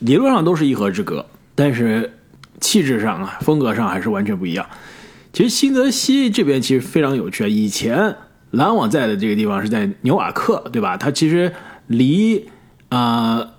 [0.00, 1.24] 理论上都是一河之隔，
[1.54, 2.12] 但是
[2.60, 4.66] 气质上啊，风格上还是完全不一样。
[5.32, 8.16] 其实新泽西这边其实非常有趣啊，以前
[8.50, 10.96] 篮网在的这个地方是在纽瓦克，对吧？
[10.96, 11.52] 它其实
[11.88, 12.48] 离、
[12.90, 13.50] 呃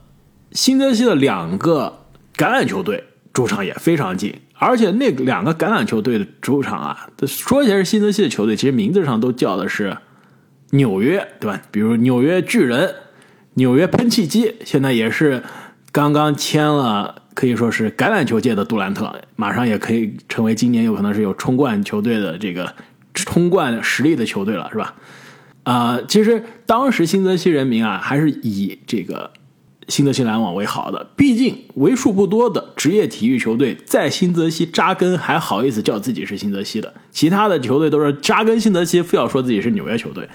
[0.52, 2.06] 新泽西的两个
[2.36, 9.96] 橄榄球队主场也非常近，而且那两个橄榄球队的主场啊，说起来是新泽西的球队，其实名字上都叫的是
[10.72, 11.62] 纽约，对吧？
[11.70, 12.96] 比如纽约巨人、
[13.54, 15.44] 纽约喷气机，现在也是
[15.92, 22.74] 刚刚签了，可以说是橄榄球界的杜兰特，马上也可以成为今年有可能是有冲冠球队的这个
[23.14, 24.96] 冲冠实力的球队了，是吧？
[25.72, 29.30] 啊、其实当时新泽西人民啊，还是以这个
[29.88, 40.28] 新泽西篮网为好的，毕竟为数不多的职业体育球队在新泽西扎根，还好意思叫自己是新泽西的，其他的球队都是扎根新泽西，非要说自己是纽约球队，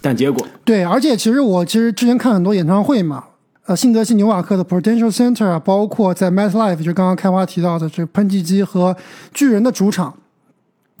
[0.00, 3.24] 但结果对，而且其实我其实之前看很多演唱会嘛，
[3.66, 8.96] 呃，新泽西纽瓦克的 Prudential Center 啊，包括在 MetLife，就刚刚开花提到的这个喷气机和
[9.34, 10.14] 巨人的主场，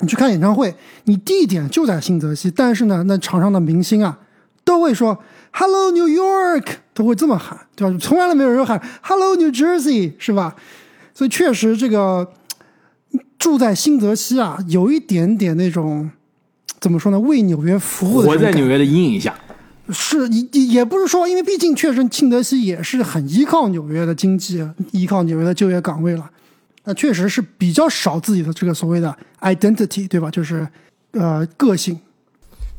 [0.00, 0.74] 你去看演唱会，
[1.04, 4.18] 你地点就在新泽西，但是呢，那场上的明星啊，
[4.64, 5.18] 都会说
[5.50, 7.96] Hello New York，都会这么喊，对吧？
[8.00, 10.54] 从来都没有人喊 Hello New Jersey，是吧？
[11.14, 12.32] 所以确实这个
[13.38, 16.08] 住在新泽西啊，有一点点那种
[16.78, 19.34] 怎么说呢，为纽约服务的这种感觉活在纽约的阴影下。
[19.90, 26.30] 是也也也不是说，因为毕竟确实新泽西也是很依靠纽约的经济，依靠纽约的就业岗位了。
[26.88, 30.30] 那确实是比较少自己的这个所谓的 identity，对吧？
[30.30, 30.66] 就是
[31.12, 32.00] 呃个性。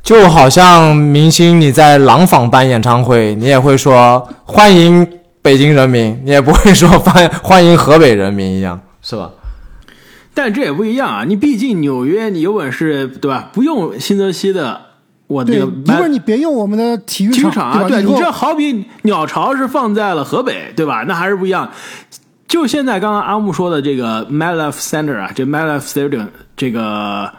[0.02, 5.06] 就好像明星你在廊坊办演唱会，你也会说欢迎
[5.40, 9.30] 北京人民，你也不会说欢欢迎河北人民一样， 是吧？
[10.34, 11.24] 但这也不一样啊！
[11.24, 13.50] 你毕竟纽约，你有本事对吧？
[13.52, 14.80] 不用新泽西的，
[15.28, 21.04] 我这对，个一会儿你别用我们的体育体育场啊，对你这好比鸟巢是放在了河北，对吧？
[21.06, 21.70] 那还是不一样。
[22.50, 26.26] 就现在刚刚阿木说的这个 MetLife Center 啊，这 MetLife Stadium
[26.56, 27.32] 这个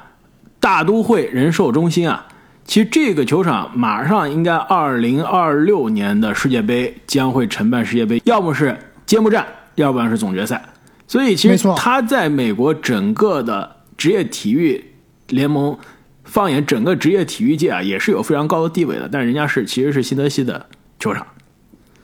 [0.58, 2.26] 大都会人寿中心啊，
[2.64, 9.46] 其实这个球场马上应该二零二六年的世界杯将会承办世界杯，要么是揭幕战，
[9.76, 10.64] 要不然是总决赛。
[11.06, 14.82] 所以其实他在美国整个的职业体育
[15.28, 15.78] 联盟，
[16.24, 19.10] 放眼整个职业体育界啊，也是有非常高的地位的。
[19.12, 20.68] 但人家是其实是新泽西的
[21.00, 21.28] 球场，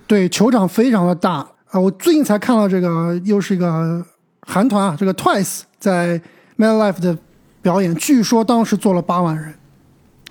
[0.07, 1.79] 对球场非常的大啊！
[1.79, 4.03] 我最近才看到这个，又是一个
[4.41, 6.21] 韩团啊，这个 Twice 在
[6.57, 7.17] MetLife 的
[7.61, 9.53] 表演，据说当时坐了八万人，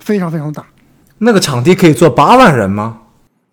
[0.01, 0.65] 非常非常大。
[1.19, 3.01] 那个场地可以坐八万人吗？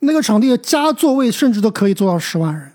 [0.01, 2.73] 那个场地的加座位甚至都可以坐到十万人。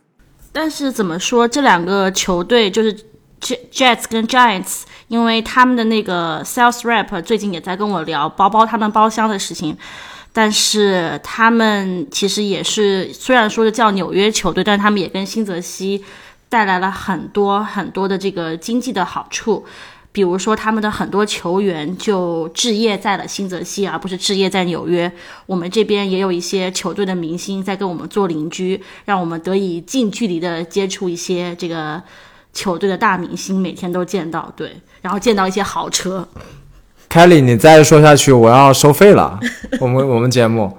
[0.52, 2.96] 但是怎么说，这两个球队就是
[3.40, 9.78] Jets 跟 Giants，因为他们的那个 sales rep 最近也在跟我聊包包他们包厢的事情。
[10.32, 16.04] 但是他们其实也是，虽然说是叫纽约球队，但他们也跟新泽西
[16.48, 19.66] 带来了很多很多的这个经济的好处。
[20.12, 25.12] 比如说，他们的很多球员就置业在了新泽西，而不是置业在纽约。
[25.46, 32.02] 我们这边也有一些球队的明星在跟我们做邻居，让我们得以近距离的接触一些这个
[32.54, 36.28] 球队的大明星，每天都见到，对，然后见到一些豪车。
[37.10, 39.40] 凯里，你再说下去，我要收费了。
[39.82, 40.78] 我们我们节目，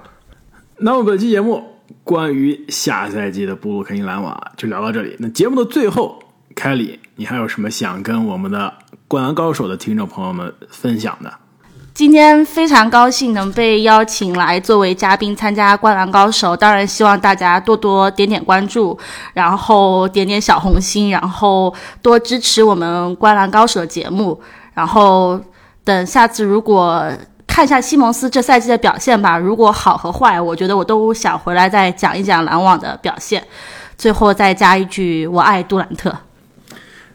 [0.78, 1.61] 那么本期节目
[2.05, 5.16] 关于下赛季的布鲁克林篮网啊就聊到这里。
[5.18, 6.20] 那节目的最后，
[6.55, 8.72] 凯里，你还有什么想跟我们的
[9.09, 11.33] 《灌篮高手》的听众朋友们分享的？
[11.93, 18.97] 今天非常高兴能被邀请来作为嘉宾参加《灌篮高手》，当然希望大家多多点点关注，
[19.35, 24.41] 然后点点小红心，然后多支持我们《灌篮高手》的节目，
[24.72, 25.39] 然后
[25.91, 27.11] 等下次如果
[27.49, 33.43] 看一下西蒙斯这赛季的表现吧，如果好和坏，我觉得我都想回来再讲一讲篮网的表现。
[33.99, 36.16] 最后再加一句：我爱杜兰特。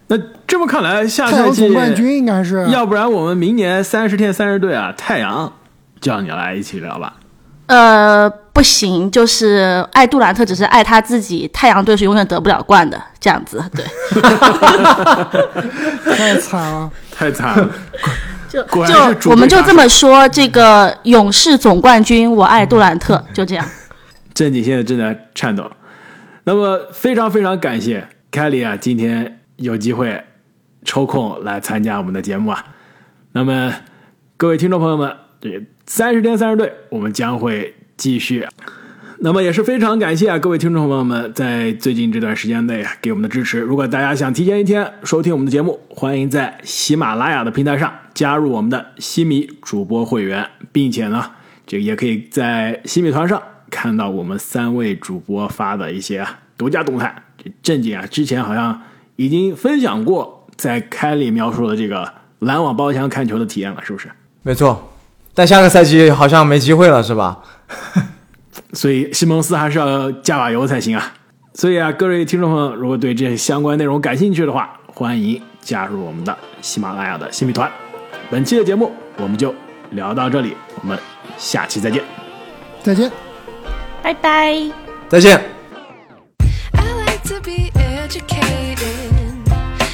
[0.07, 5.53] 那这么看来，下太赛季冠军应该是要不然我们明年三十天三十队啊，太阳
[6.01, 7.13] 叫你来一起聊吧。
[7.67, 11.49] 呃，不行，就是爱杜兰特，只是爱他自己。
[11.53, 13.84] 太阳队是永远得不了冠的，这样子，对，
[16.15, 16.91] 太惨了。
[17.17, 17.69] 太惨了，
[18.64, 23.66] 就我们就这么说，这个勇士总冠军，我爱杜兰特，就这样。
[24.34, 25.70] 正经现在正在颤抖。
[26.43, 30.24] 那么非常非常感谢凯里啊，今天有机会
[30.84, 32.66] 抽空来参加我们的节目啊。
[33.32, 33.74] 那么
[34.38, 38.47] 各位听众朋友们，这三十天三十队，我们将会继续。
[39.20, 43.59] 那么也是非常感谢啊各位听众朋友们在最近这段时间内给我们的支持。
[43.59, 51.32] 如果大家想提前一天收听我们的节目，欢迎在喜马拉雅的平台上加入我们的西米主播会员，并且呢，
[51.66, 56.26] 这个也可以在西米团上看到我们三位主播发的一些
[56.57, 57.24] 独家动态。
[57.38, 58.82] 这正经啊，之前好像
[59.16, 64.09] 已经分享过在开里描述的这个篮网包厢看球的体验了，是不是？
[64.43, 64.91] 没错。
[65.34, 67.39] 但下个赛季好像没机会了，是吧？
[68.74, 71.14] 所以西蒙斯还是要加把油才行啊！
[71.53, 77.72] 所以啊，各位听众朋友，如果对这些相关内容感兴趣的话，欢迎加入我们的喜马拉雅的新米团。
[78.30, 79.53] 本期的节目我们就
[79.91, 80.99] 聊到这里，我们
[81.38, 82.03] 下期再见。
[82.84, 83.12] 再见。
[84.03, 84.56] 拜拜。
[85.08, 85.41] 再见。
[86.74, 88.78] I like to be educated,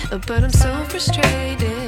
[0.10, 1.81] but I'm so frustrated.